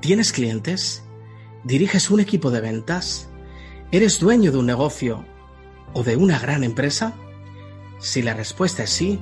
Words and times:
¿Tienes 0.00 0.32
clientes? 0.32 1.02
¿Diriges 1.64 2.08
un 2.10 2.20
equipo 2.20 2.52
de 2.52 2.60
ventas? 2.60 3.28
¿Eres 3.90 4.20
dueño 4.20 4.52
de 4.52 4.58
un 4.58 4.66
negocio 4.66 5.24
o 5.92 6.04
de 6.04 6.16
una 6.16 6.38
gran 6.38 6.62
empresa? 6.62 7.14
Si 7.98 8.22
la 8.22 8.32
respuesta 8.32 8.84
es 8.84 8.90
sí, 8.90 9.18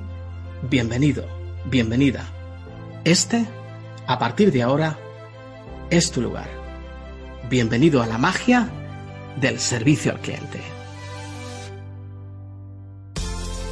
bienvenido, 0.69 1.25
bienvenida. 1.65 2.29
Este, 3.05 3.47
a 4.05 4.19
partir 4.19 4.51
de 4.51 4.61
ahora, 4.61 4.99
es 5.89 6.11
tu 6.11 6.21
lugar. 6.21 6.47
Bienvenido 7.49 8.03
a 8.03 8.07
la 8.07 8.19
magia 8.19 8.69
del 9.41 9.59
servicio 9.59 10.11
al 10.11 10.19
cliente. 10.19 10.61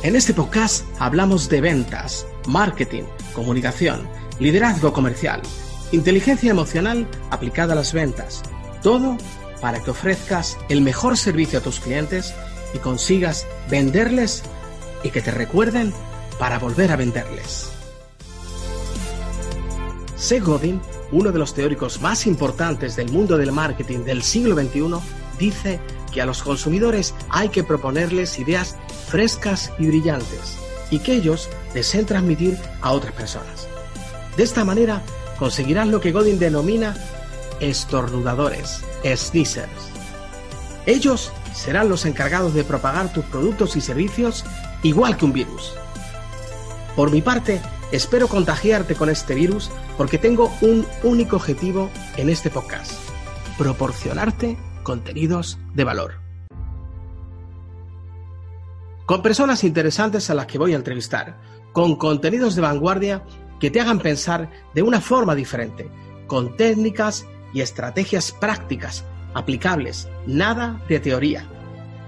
En 0.01 0.15
este 0.15 0.33
podcast 0.33 0.85
hablamos 0.97 1.49
de 1.49 1.61
ventas, 1.61 2.25
marketing, 2.47 3.03
comunicación, 3.35 4.07
liderazgo 4.39 4.91
comercial, 4.91 5.41
inteligencia 5.91 6.51
emocional 6.51 7.07
aplicada 7.29 7.73
a 7.73 7.75
las 7.75 7.93
ventas, 7.93 8.43
todo 8.81 9.17
para 9.61 9.81
que 9.81 9.91
ofrezcas 9.91 10.57
el 10.69 10.81
mejor 10.81 11.17
servicio 11.17 11.59
a 11.59 11.61
tus 11.61 11.79
clientes 11.79 12.33
y 12.73 12.79
consigas 12.79 13.47
venderles 13.69 14.43
y 15.03 15.09
que 15.09 15.21
te 15.21 15.31
recuerden 15.31 15.93
para 16.39 16.59
volver 16.59 16.91
a 16.91 16.95
venderles. 16.95 17.71
Seth 20.15 20.43
Godin, 20.43 20.81
uno 21.11 21.31
de 21.31 21.39
los 21.39 21.53
teóricos 21.53 22.01
más 22.01 22.25
importantes 22.25 22.95
del 22.95 23.11
mundo 23.11 23.37
del 23.37 23.51
marketing 23.51 23.99
del 23.99 24.23
siglo 24.23 24.55
XXI, 24.55 24.95
dice 25.37 25.79
que 26.11 26.21
a 26.21 26.25
los 26.25 26.41
consumidores 26.41 27.13
hay 27.29 27.49
que 27.49 27.63
proponerles 27.63 28.39
ideas 28.39 28.75
frescas 29.07 29.71
y 29.77 29.87
brillantes 29.87 30.57
y 30.89 30.99
que 30.99 31.13
ellos 31.13 31.49
deseen 31.73 32.05
transmitir 32.05 32.57
a 32.81 32.91
otras 32.91 33.13
personas. 33.13 33.67
De 34.37 34.43
esta 34.43 34.65
manera 34.65 35.01
conseguirás 35.37 35.87
lo 35.87 36.01
que 36.01 36.11
Godin 36.11 36.39
denomina 36.39 36.95
estornudadores, 37.59 38.83
sneezers. 39.03 39.91
Ellos 40.85 41.31
serán 41.53 41.89
los 41.89 42.05
encargados 42.05 42.53
de 42.53 42.63
propagar 42.63 43.11
tus 43.11 43.25
productos 43.25 43.75
y 43.75 43.81
servicios 43.81 44.45
igual 44.83 45.17
que 45.17 45.25
un 45.25 45.33
virus. 45.33 45.73
Por 46.95 47.11
mi 47.11 47.21
parte, 47.21 47.61
espero 47.91 48.27
contagiarte 48.27 48.95
con 48.95 49.09
este 49.09 49.35
virus 49.35 49.71
porque 49.97 50.17
tengo 50.17 50.53
un 50.61 50.85
único 51.03 51.37
objetivo 51.37 51.89
en 52.17 52.29
este 52.29 52.49
podcast, 52.49 52.93
proporcionarte 53.57 54.57
contenidos 54.83 55.57
de 55.73 55.83
valor. 55.83 56.13
Con 59.05 59.21
personas 59.21 59.63
interesantes 59.63 60.29
a 60.29 60.33
las 60.33 60.47
que 60.47 60.57
voy 60.57 60.73
a 60.73 60.77
entrevistar, 60.77 61.37
con 61.73 61.95
contenidos 61.95 62.55
de 62.55 62.61
vanguardia 62.61 63.23
que 63.59 63.71
te 63.71 63.81
hagan 63.81 63.99
pensar 63.99 64.49
de 64.73 64.81
una 64.81 65.01
forma 65.01 65.35
diferente, 65.35 65.89
con 66.27 66.55
técnicas 66.57 67.25
y 67.53 67.61
estrategias 67.61 68.31
prácticas, 68.31 69.05
aplicables, 69.33 70.07
nada 70.25 70.81
de 70.89 70.99
teoría, 70.99 71.47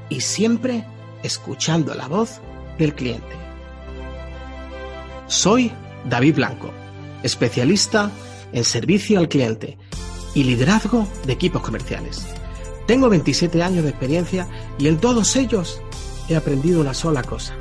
y 0.10 0.22
siempre 0.22 0.86
escuchando 1.24 1.94
la 1.94 2.08
voz 2.08 2.42
del 2.78 2.94
cliente. 2.94 3.36
Soy 5.28 5.72
David 6.06 6.36
Blanco, 6.36 6.72
especialista 7.24 8.12
en 8.54 8.64
servicio 8.64 9.20
al 9.20 9.28
cliente 9.28 9.78
y 10.34 10.44
liderazgo 10.44 11.08
de 11.26 11.34
equipos 11.34 11.62
comerciales. 11.62 12.28
Tengo 12.86 13.10
27 13.10 13.62
años 13.62 13.84
de 13.84 13.90
experiencia 13.90 14.48
y 14.78 14.88
en 14.88 14.98
todos 14.98 15.36
ellos 15.36 15.82
he 16.30 16.36
aprendido 16.36 16.80
una 16.80 16.94
sola 16.94 17.24
cosa. 17.24 17.54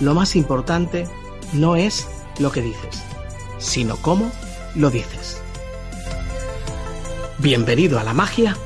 Lo 0.00 0.14
más 0.14 0.36
importante 0.36 1.08
no 1.52 1.74
es 1.74 2.06
lo 2.38 2.52
que 2.52 2.62
dices, 2.62 3.02
sino 3.62 3.96
cómo 3.96 4.30
lo 4.74 4.90
dices. 4.90 5.40
Bienvenido 7.38 7.98
a 7.98 8.04
la 8.04 8.12
magia 8.12 8.56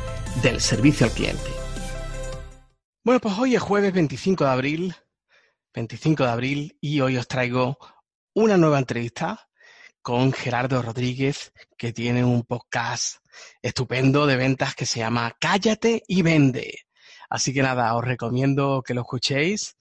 del 0.42 0.61
servicio 0.61 1.06
al 1.06 1.12
cliente. 1.12 1.50
Bueno, 3.05 3.20
pues 3.20 3.39
hoy 3.39 3.55
es 3.55 3.62
jueves 3.62 3.92
25 3.92 4.45
de 4.45 4.51
abril, 4.51 4.95
25 5.74 6.24
de 6.24 6.30
abril, 6.30 6.79
y 6.80 7.01
hoy 7.01 7.17
os 7.18 7.29
traigo 7.29 7.79
una 8.35 8.56
nueva 8.56 8.79
entrevista 8.79 9.48
con 10.02 10.33
Gerardo 10.33 10.83
Rodríguez, 10.83 11.52
que 11.77 11.92
tiene 11.92 12.24
un 12.24 12.42
podcast 12.42 13.18
estupendo 13.61 14.27
de 14.27 14.36
ventas 14.36 14.74
que 14.74 14.86
se 14.86 15.01
llama 15.01 15.36
Cállate 15.39 16.02
y 16.08 16.23
Vende. 16.23 16.80
Así 17.29 17.52
que 17.52 17.62
nada, 17.62 17.95
os 17.96 18.05
recomiendo 18.05 18.83
que 18.85 18.95
lo 18.95 19.02
escuchéis. 19.02 19.77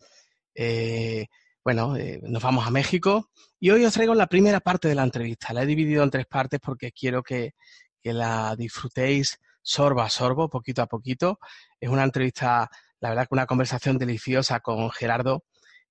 Eh, 0.53 1.27
bueno, 1.63 1.95
eh, 1.95 2.19
nos 2.23 2.43
vamos 2.43 2.67
a 2.67 2.71
México 2.71 3.29
y 3.59 3.69
hoy 3.69 3.85
os 3.85 3.93
traigo 3.93 4.13
la 4.16 4.27
primera 4.27 4.59
parte 4.59 4.88
de 4.88 4.95
la 4.95 5.03
entrevista. 5.03 5.53
La 5.53 5.63
he 5.63 5.66
dividido 5.66 6.03
en 6.03 6.09
tres 6.09 6.25
partes 6.25 6.59
porque 6.59 6.91
quiero 6.91 7.23
que, 7.23 7.53
que 8.01 8.13
la 8.13 8.55
disfrutéis 8.55 9.39
sorbo 9.61 10.01
a 10.01 10.09
sorbo, 10.09 10.49
poquito 10.49 10.81
a 10.81 10.88
poquito. 10.88 11.39
Es 11.79 11.89
una 11.89 12.03
entrevista, 12.03 12.69
la 12.99 13.09
verdad 13.09 13.23
que 13.23 13.35
una 13.35 13.47
conversación 13.47 13.97
deliciosa 13.97 14.59
con 14.59 14.91
Gerardo, 14.91 15.43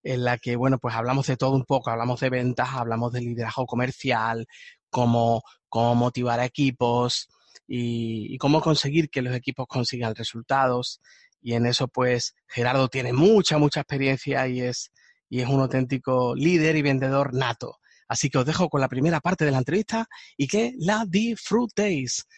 en 0.03 0.25
la 0.25 0.39
que, 0.39 0.57
bueno, 0.57 0.79
pues 0.79 0.95
hablamos 0.95 1.27
de 1.27 1.37
todo 1.37 1.53
un 1.53 1.65
poco, 1.65 1.91
hablamos 1.91 2.21
de 2.21 2.31
ventas, 2.31 2.69
hablamos 2.75 3.13
de 3.13 3.23
liderazgo 3.23 3.67
comercial, 3.67 4.47
cómo, 4.91 5.43
cómo 5.69 5.95
motivar 5.95 6.41
a 6.41 6.45
equipos 6.45 7.29
y, 7.67 8.35
y 8.35 8.39
cómo 8.39 8.61
conseguir 8.61 9.11
que 9.11 9.23
los 9.23 9.35
equipos 9.35 9.67
consigan 9.67 10.15
resultados. 10.15 11.01
Y 11.41 11.55
en 11.55 11.67
eso, 11.67 11.89
pues, 11.89 12.35
Gerardo 12.47 12.89
tiene 12.89 13.13
mucha, 13.13 13.59
mucha 13.59 13.81
experiencia 13.81 14.47
y 14.47 14.61
es, 14.61 14.93
y 15.35 15.41
es 15.41 15.49
un 15.49 15.61
auténtico 15.61 16.33
líder 16.37 16.77
y 16.77 16.83
vendedor 16.83 17.35
nato. 17.35 17.81
Así 18.07 18.31
que 18.31 18.39
os 18.39 18.47
dejo 18.47 18.69
con 18.69 18.81
la 18.81 18.87
primera 18.87 19.19
parte 19.19 19.45
de 19.45 19.51
la 19.51 19.59
entrevista 19.59 20.07
y 20.37 20.47
que 20.47 20.75
la 20.79 21.05
disfrutéis. 21.09 22.29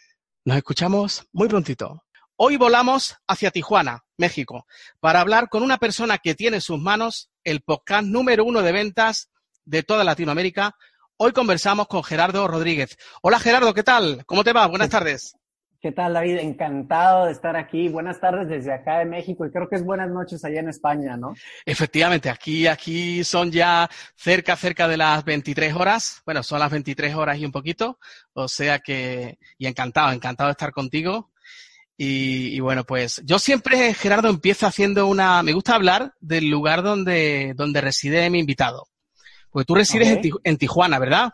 Nos 0.47 0.57
escuchamos 0.57 1.27
muy 1.31 1.47
prontito. 1.47 2.05
Hoy 2.37 2.57
volamos 2.57 3.15
hacia 3.29 3.51
Tijuana, 3.51 4.03
México, 4.17 4.65
para 4.99 5.21
hablar 5.21 5.51
con 5.51 5.63
una 5.63 5.77
persona 5.77 6.17
que 6.17 6.35
tiene 6.35 6.57
en 6.57 6.63
sus 6.63 6.81
manos 6.81 7.29
el 7.45 7.61
podcast 7.61 8.07
número 8.07 8.47
uno 8.47 8.63
de 8.63 8.73
ventas 8.73 9.29
de 9.67 9.83
toda 9.83 10.03
Latinoamérica. 10.03 10.75
Hoy 11.19 11.33
conversamos 11.33 11.89
con 11.89 12.03
Gerardo 12.03 12.49
Rodríguez. 12.49 12.97
Hola 13.21 13.39
Gerardo, 13.39 13.75
¿qué 13.75 13.83
tal? 13.83 14.25
¿Cómo 14.25 14.43
te 14.43 14.55
va? 14.55 14.67
Buenas 14.69 14.89
tardes. 14.89 15.37
¿Qué 15.81 15.93
tal, 15.93 16.15
David? 16.15 16.39
Encantado 16.39 17.27
de 17.27 17.33
estar 17.33 17.55
aquí. 17.55 17.89
Buenas 17.89 18.19
tardes 18.19 18.49
desde 18.49 18.73
acá 18.73 18.99
de 18.99 19.05
México 19.05 19.45
y 19.45 19.51
creo 19.51 19.69
que 19.69 19.77
es 19.77 19.85
buenas 19.85 20.11
noches 20.11 20.45
allá 20.45 20.61
en 20.61 20.69
España, 20.69 21.17
¿no? 21.17 21.35
Efectivamente, 21.65 22.31
aquí, 22.31 22.67
aquí 22.67 23.23
son 23.25 23.51
ya 23.51 23.89
cerca, 24.17 24.57
cerca 24.57 24.89
de 24.89 24.97
las 24.97 25.25
23 25.25 25.75
horas. 25.75 26.23
Bueno, 26.25 26.43
son 26.43 26.61
las 26.61 26.71
23 26.71 27.15
horas 27.15 27.39
y 27.39 27.45
un 27.45 27.53
poquito. 27.53 27.99
O 28.33 28.49
sea 28.49 28.79
que, 28.79 29.39
y 29.59 29.67
encantado, 29.67 30.13
encantado 30.13 30.49
de 30.49 30.53
estar 30.53 30.73
contigo. 30.73 31.31
Y, 31.99 32.57
y, 32.57 32.61
bueno, 32.61 32.85
pues 32.85 33.23
yo 33.25 33.39
siempre, 33.39 33.95
Gerardo, 33.95 34.29
empiezo 34.29 34.67
haciendo 34.67 35.07
una. 35.07 35.43
Me 35.43 35.53
gusta 35.53 35.75
hablar 35.75 36.15
del 36.21 36.49
lugar 36.49 36.83
donde, 36.83 37.53
donde 37.55 37.81
reside 37.81 38.29
mi 38.31 38.39
invitado. 38.39 38.89
Porque 39.51 39.67
tú 39.67 39.75
resides 39.75 40.19
okay. 40.19 40.31
en, 40.31 40.37
en 40.53 40.59
Tijuana, 40.59 40.99
¿verdad? 40.99 41.33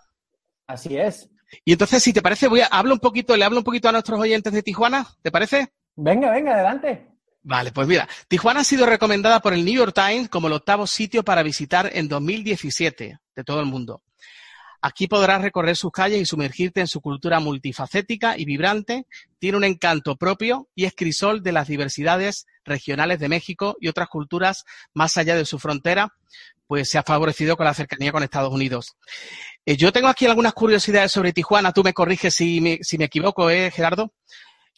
Así 0.67 0.97
es. 0.97 1.29
Y 1.65 1.73
entonces, 1.73 2.03
si 2.03 2.13
te 2.13 2.23
parece, 2.23 2.49
voy 2.49 2.61
a 2.61 2.67
hablo 2.67 2.95
un 2.95 3.01
poquito, 3.01 3.37
le 3.37 3.45
hablo 3.45 3.59
un 3.59 3.65
poquito 3.65 3.89
a 3.89 3.93
nuestros 3.93 4.19
oyentes 4.19 4.53
de 4.53 4.63
Tijuana, 4.63 5.07
¿te 5.23 5.31
parece? 5.31 5.73
Venga, 5.97 6.31
venga, 6.31 6.55
adelante. 6.55 7.09
Vale, 7.45 7.73
pues 7.73 7.89
mira, 7.89 8.09
Tijuana 8.29 8.61
ha 8.61 8.65
sido 8.65 8.87
recomendada 8.87 9.41
por 9.41 9.53
el 9.53 9.65
New 9.65 9.75
York 9.75 9.95
Times 9.95 10.29
como 10.29 10.47
el 10.47 10.53
octavo 10.53 10.87
sitio 10.87 11.25
para 11.25 11.43
visitar 11.43 11.91
en 11.93 12.09
2017 12.09 13.19
de 13.35 13.45
todo 13.45 13.61
el 13.61 13.67
mundo. 13.67 14.03
Aquí 14.85 15.07
podrás 15.07 15.43
recorrer 15.43 15.77
sus 15.77 15.93
calles 15.93 16.21
y 16.21 16.27
sumergirte 16.27 16.81
en 16.81 16.89
su 16.89 17.01
cultura 17.01 17.39
multifacética 17.39 18.37
y 18.37 18.45
vibrante. 18.45 19.07
Tiene 19.39 19.57
un 19.57 19.63
encanto 19.65 20.17
propio 20.17 20.69
y 20.75 20.87
es 20.87 20.95
crisol 20.97 21.43
de 21.43 21.53
las 21.53 21.69
diversidades 21.69 22.47
regionales 22.65 23.21
de 23.21 23.29
México 23.29 23.77
y 23.81 23.87
otras 23.87 24.09
culturas 24.09 24.65
más 24.93 25.17
allá 25.17 25.37
de 25.37 25.45
su 25.45 25.61
frontera, 25.61 26.15
pues 26.73 26.89
se 26.89 26.97
ha 26.97 27.03
favorecido 27.03 27.55
con 27.55 27.67
la 27.67 27.75
cercanía 27.75 28.13
con 28.13 28.23
Estados 28.23 28.51
Unidos. 28.51 28.97
Eh, 29.67 29.77
yo 29.77 29.93
tengo 29.93 30.09
aquí 30.09 30.25
algunas 30.25 30.55
curiosidades 30.55 31.13
sobre 31.13 31.35
Tijuana. 31.35 31.71
Tú 31.71 31.83
me 31.85 31.93
corriges 31.93 32.35
si 32.35 32.63
me, 32.63 32.79
si 32.81 32.97
me 32.97 33.05
equivoco, 33.05 33.51
¿eh, 33.51 33.71
Gerardo? 33.71 34.11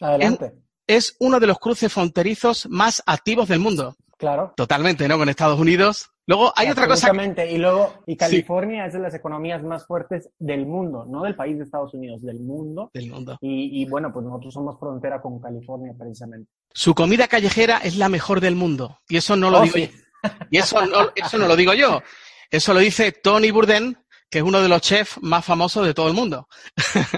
Adelante. 0.01 0.51
Es, 0.87 1.11
es 1.11 1.15
uno 1.21 1.39
de 1.39 1.47
los 1.47 1.57
cruces 1.57 1.93
fronterizos 1.93 2.67
más 2.69 3.01
activos 3.05 3.47
del 3.47 3.59
mundo. 3.59 3.95
Claro. 4.17 4.53
Totalmente, 4.57 5.07
¿no? 5.07 5.17
Con 5.17 5.29
Estados 5.29 5.57
Unidos. 5.57 6.09
Luego 6.27 6.51
hay 6.57 6.69
otra 6.69 6.85
cosa. 6.85 7.13
Y 7.49 7.57
luego, 7.59 7.93
y 8.07 8.17
California 8.17 8.83
sí. 8.83 8.87
es 8.87 8.93
de 8.95 8.99
las 8.99 9.13
economías 9.13 9.63
más 9.63 9.85
fuertes 9.87 10.29
del 10.37 10.65
mundo, 10.65 11.05
no 11.07 11.23
del 11.23 11.35
país 11.37 11.57
de 11.57 11.63
Estados 11.63 11.93
Unidos, 11.93 12.21
del 12.23 12.41
mundo. 12.41 12.91
Del 12.93 13.09
mundo. 13.09 13.37
Y, 13.39 13.81
y, 13.81 13.85
bueno, 13.85 14.11
pues 14.11 14.25
nosotros 14.25 14.53
somos 14.53 14.77
frontera 14.77 15.21
con 15.21 15.39
California 15.39 15.93
precisamente. 15.97 16.51
Su 16.73 16.93
comida 16.93 17.29
callejera 17.29 17.77
es 17.77 17.95
la 17.95 18.09
mejor 18.09 18.41
del 18.41 18.55
mundo. 18.55 18.99
Y 19.07 19.15
eso 19.15 19.37
no 19.37 19.49
lo 19.49 19.59
Oh, 19.59 19.61
digo 19.61 19.75
sí. 19.75 19.87
yo. 19.93 20.04
Y 20.49 20.57
eso 20.57 20.85
no, 20.85 21.11
eso 21.15 21.37
no 21.37 21.47
lo 21.47 21.55
digo 21.55 21.73
yo. 21.73 22.01
Eso 22.49 22.73
lo 22.73 22.79
dice 22.79 23.11
Tony 23.11 23.51
Bourdain, 23.51 23.97
que 24.29 24.39
es 24.39 24.43
uno 24.43 24.61
de 24.61 24.69
los 24.69 24.81
chefs 24.81 25.21
más 25.21 25.43
famosos 25.43 25.85
de 25.85 25.93
todo 25.93 26.07
el 26.07 26.13
mundo. 26.13 26.47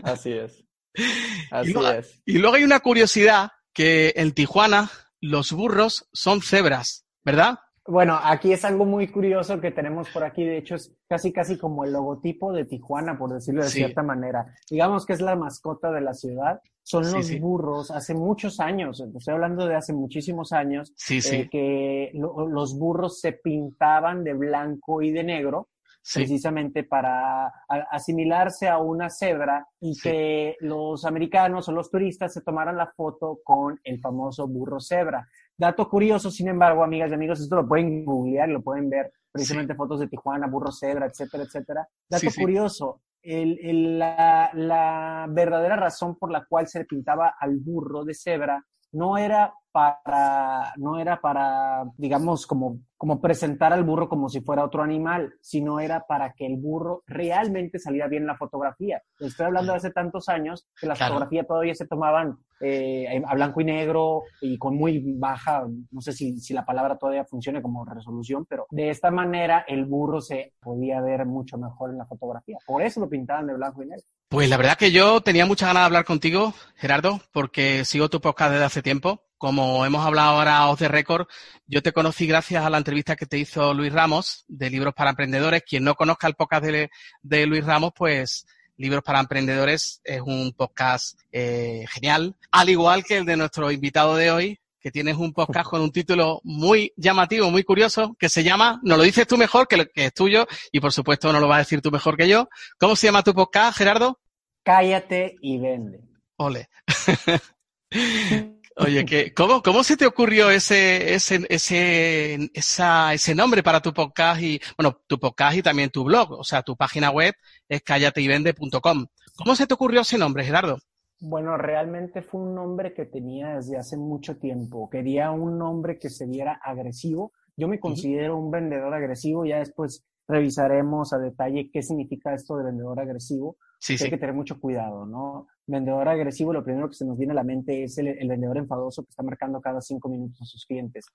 Así 0.03 0.33
es. 0.33 0.63
Así 1.51 1.69
y, 1.69 1.73
luego, 1.73 1.91
es. 1.91 2.21
y 2.25 2.37
luego 2.37 2.55
hay 2.55 2.63
una 2.63 2.79
curiosidad 2.79 3.51
que 3.73 4.13
en 4.15 4.31
Tijuana 4.31 4.89
los 5.21 5.51
burros 5.51 6.07
son 6.11 6.41
cebras, 6.41 7.05
¿verdad? 7.23 7.59
Bueno, 7.87 8.19
aquí 8.21 8.51
es 8.51 8.65
algo 8.65 8.83
muy 8.83 9.07
curioso 9.07 9.61
que 9.61 9.71
tenemos 9.71 10.09
por 10.09 10.23
aquí. 10.25 10.43
De 10.43 10.57
hecho, 10.57 10.75
es 10.75 10.93
casi, 11.07 11.31
casi 11.31 11.57
como 11.57 11.85
el 11.85 11.93
logotipo 11.93 12.51
de 12.51 12.65
Tijuana, 12.65 13.17
por 13.17 13.33
decirlo 13.33 13.63
de 13.63 13.69
cierta 13.69 14.03
manera. 14.03 14.53
Digamos 14.69 15.05
que 15.05 15.13
es 15.13 15.21
la 15.21 15.37
mascota 15.37 15.91
de 15.91 16.01
la 16.01 16.13
ciudad. 16.13 16.59
Son 16.83 17.09
los 17.11 17.39
burros. 17.39 17.91
Hace 17.91 18.13
muchos 18.13 18.59
años, 18.59 19.01
estoy 19.01 19.33
hablando 19.33 19.67
de 19.67 19.75
hace 19.75 19.93
muchísimos 19.93 20.51
años, 20.51 20.93
eh, 21.09 21.49
que 21.49 22.11
los 22.13 22.77
burros 22.77 23.21
se 23.21 23.33
pintaban 23.33 24.23
de 24.23 24.33
blanco 24.33 25.01
y 25.01 25.11
de 25.11 25.23
negro 25.23 25.69
precisamente 26.13 26.83
para 26.83 27.47
asimilarse 27.91 28.67
a 28.67 28.77
una 28.77 29.09
cebra 29.09 29.67
y 29.81 29.97
que 29.99 30.55
los 30.61 31.03
americanos 31.05 31.67
o 31.67 31.71
los 31.71 31.91
turistas 31.91 32.33
se 32.33 32.41
tomaran 32.41 32.77
la 32.77 32.87
foto 32.87 33.39
con 33.43 33.79
el 33.83 33.99
famoso 33.99 34.47
burro 34.47 34.79
cebra. 34.79 35.27
Dato 35.57 35.89
curioso, 35.89 36.29
sin 36.29 36.47
embargo, 36.49 36.83
amigas 36.83 37.09
y 37.09 37.15
amigos, 37.15 37.39
esto 37.39 37.55
lo 37.55 37.67
pueden 37.67 38.05
googlear, 38.05 38.47
lo 38.49 38.61
pueden 38.61 38.89
ver, 38.89 39.11
precisamente 39.31 39.73
fotos 39.73 39.99
de 39.99 40.07
Tijuana, 40.07 40.47
burro 40.47 40.71
cebra, 40.71 41.07
etcétera, 41.07 41.43
etcétera. 41.43 41.87
Dato 42.07 42.27
curioso, 42.37 43.01
el, 43.23 43.97
la, 43.97 44.51
la 44.53 45.25
verdadera 45.29 45.75
razón 45.75 46.15
por 46.15 46.31
la 46.31 46.45
cual 46.45 46.67
se 46.67 46.85
pintaba 46.85 47.35
al 47.39 47.57
burro 47.57 48.05
de 48.05 48.13
cebra 48.13 48.63
no 48.97 49.17
era 49.17 49.53
para, 49.71 50.73
no 50.77 50.97
era 50.97 51.21
para, 51.21 51.83
digamos, 51.97 52.47
como, 52.47 52.79
como 52.97 53.21
presentar 53.21 53.71
al 53.73 53.83
burro 53.83 54.09
como 54.09 54.27
si 54.27 54.41
fuera 54.41 54.65
otro 54.65 54.81
animal, 54.81 55.35
sino 55.39 55.79
era 55.79 56.07
para 56.07 56.33
que 56.33 56.47
el 56.47 56.55
burro 56.57 57.03
realmente 57.05 57.77
saliera 57.77 58.07
bien 58.07 58.23
en 58.23 58.27
la 58.27 58.37
fotografía. 58.37 59.03
Estoy 59.19 59.45
hablando 59.45 59.73
de 59.73 59.77
hace 59.77 59.91
tantos 59.91 60.29
años 60.29 60.67
que 60.79 60.87
las 60.87 60.97
fotografías 60.97 61.45
todavía 61.45 61.75
se 61.75 61.85
tomaban 61.85 62.39
eh, 62.59 63.21
a 63.23 63.35
blanco 63.35 63.61
y 63.61 63.65
negro 63.65 64.23
y 64.41 64.57
con 64.57 64.75
muy 64.75 65.13
baja, 65.19 65.67
no 65.91 66.01
sé 66.01 66.11
si, 66.11 66.39
si 66.39 66.55
la 66.55 66.65
palabra 66.65 66.97
todavía 66.97 67.25
funciona 67.25 67.61
como 67.61 67.85
resolución, 67.85 68.47
pero 68.49 68.65
de 68.71 68.89
esta 68.89 69.11
manera 69.11 69.63
el 69.67 69.85
burro 69.85 70.21
se 70.21 70.53
podía 70.59 71.01
ver 71.01 71.27
mucho 71.27 71.59
mejor 71.59 71.91
en 71.91 71.99
la 71.99 72.07
fotografía. 72.07 72.57
Por 72.65 72.81
eso 72.81 72.99
lo 72.99 73.07
pintaban 73.07 73.45
de 73.45 73.53
blanco 73.53 73.83
y 73.83 73.89
negro. 73.89 74.05
Pues 74.29 74.49
la 74.49 74.57
verdad 74.57 74.77
que 74.77 74.91
yo 74.91 75.21
tenía 75.21 75.45
muchas 75.45 75.69
ganas 75.69 75.83
de 75.83 75.85
hablar 75.85 76.05
contigo, 76.05 76.53
Gerardo, 76.75 77.21
porque 77.31 77.85
sigo 77.85 78.09
tu 78.09 78.19
podcast 78.19 78.51
desde 78.51 78.65
hace 78.65 78.81
tiempo 78.81 79.27
como 79.37 79.85
hemos 79.85 80.05
hablado 80.05 80.31
ahora 80.31 80.67
off 80.67 80.79
the 80.79 80.87
record, 80.87 81.27
yo 81.67 81.81
te 81.81 81.93
conocí 81.93 82.25
gracias 82.25 82.65
a 82.65 82.69
la 82.69 82.77
entrevista 82.77 83.15
que 83.15 83.25
te 83.25 83.37
hizo 83.37 83.73
Luis 83.73 83.93
Ramos 83.93 84.45
de 84.47 84.69
Libros 84.69 84.93
para 84.93 85.11
Emprendedores. 85.11 85.63
Quien 85.63 85.83
no 85.83 85.95
conozca 85.95 86.27
el 86.27 86.33
podcast 86.33 86.65
de, 86.65 87.45
Luis 87.45 87.63
Ramos, 87.63 87.91
pues 87.95 88.47
Libros 88.77 89.03
para 89.03 89.19
Emprendedores 89.19 90.01
es 90.03 90.21
un 90.21 90.53
podcast 90.53 91.19
eh, 91.31 91.85
genial, 91.89 92.35
al 92.51 92.69
igual 92.69 93.03
que 93.03 93.17
el 93.17 93.25
de 93.25 93.37
nuestro 93.37 93.71
invitado 93.71 94.15
de 94.15 94.31
hoy, 94.31 94.59
que 94.79 94.91
tienes 94.91 95.17
un 95.17 95.33
podcast 95.33 95.69
con 95.69 95.81
un 95.81 95.91
título 95.91 96.39
muy 96.43 96.93
llamativo, 96.95 97.49
muy 97.51 97.63
curioso, 97.63 98.15
que 98.19 98.29
se 98.29 98.43
llama, 98.43 98.79
no 98.83 98.97
lo 98.97 99.03
dices 99.03 99.27
tú 99.27 99.37
mejor, 99.37 99.67
que, 99.67 99.87
que 99.87 100.05
es 100.05 100.13
tuyo, 100.13 100.47
y 100.71 100.79
por 100.79 100.93
supuesto 100.93 101.31
no 101.33 101.39
lo 101.39 101.47
vas 101.47 101.55
a 101.57 101.59
decir 101.59 101.81
tú 101.81 101.91
mejor 101.91 102.17
que 102.17 102.27
yo. 102.27 102.47
¿Cómo 102.79 102.95
se 102.95 103.07
llama 103.07 103.23
tu 103.23 103.33
podcast, 103.33 103.77
Gerardo? 103.77 104.19
Cállate 104.63 105.35
y 105.41 105.57
vende. 105.57 106.01
Ole. 106.37 106.69
Oye, 108.79 109.05
que, 109.05 109.33
¿cómo, 109.33 109.63
¿cómo 109.63 109.83
se 109.83 109.97
te 109.97 110.05
ocurrió 110.05 110.51
ese, 110.51 111.15
ese, 111.15 111.47
ese, 111.49 112.51
esa, 112.53 113.11
ese 113.11 113.33
nombre 113.33 113.63
para 113.63 113.81
tu 113.81 113.91
podcast 113.91 114.39
y, 114.39 114.61
bueno, 114.77 115.01
tu 115.07 115.19
podcast 115.19 115.57
y 115.57 115.63
también 115.63 115.89
tu 115.89 116.03
blog? 116.03 116.33
O 116.33 116.43
sea, 116.43 116.61
tu 116.61 116.77
página 116.77 117.09
web 117.09 117.33
es 117.67 117.81
callateyvende.com. 117.81 119.07
¿Cómo 119.35 119.55
se 119.55 119.65
te 119.65 119.73
ocurrió 119.73 120.01
ese 120.01 120.19
nombre, 120.19 120.45
Gerardo? 120.45 120.77
Bueno, 121.19 121.57
realmente 121.57 122.21
fue 122.21 122.41
un 122.41 122.53
nombre 122.53 122.93
que 122.93 123.05
tenía 123.05 123.55
desde 123.55 123.77
hace 123.77 123.97
mucho 123.97 124.37
tiempo. 124.37 124.89
Quería 124.89 125.31
un 125.31 125.57
nombre 125.57 125.97
que 125.97 126.09
se 126.09 126.27
viera 126.27 126.59
agresivo. 126.63 127.31
Yo 127.55 127.67
me 127.67 127.79
considero 127.79 128.37
un 128.37 128.51
vendedor 128.51 128.93
agresivo, 128.93 129.43
ya 129.45 129.57
después 129.57 130.05
revisaremos 130.27 131.13
a 131.13 131.17
detalle 131.17 131.71
qué 131.71 131.81
significa 131.81 132.33
esto 132.33 132.57
de 132.57 132.65
vendedor 132.65 132.99
agresivo. 132.99 133.57
Sí, 133.79 133.95
Hay 133.99 134.09
que 134.09 134.17
tener 134.17 134.35
mucho 134.35 134.59
cuidado, 134.59 135.05
¿no? 135.05 135.47
Vendedor 135.65 136.07
agresivo, 136.07 136.53
lo 136.53 136.63
primero 136.63 136.87
que 136.87 136.95
se 136.95 137.05
nos 137.05 137.17
viene 137.17 137.33
a 137.33 137.35
la 137.35 137.43
mente 137.43 137.83
es 137.83 137.97
el, 137.97 138.27
vendedor 138.27 138.57
enfadoso 138.57 139.03
que 139.03 139.09
está 139.09 139.21
marcando 139.21 139.61
cada 139.61 139.81
cinco 139.81 140.09
minutos 140.09 140.41
a 140.41 140.45
sus 140.45 140.65
clientes. 140.65 141.05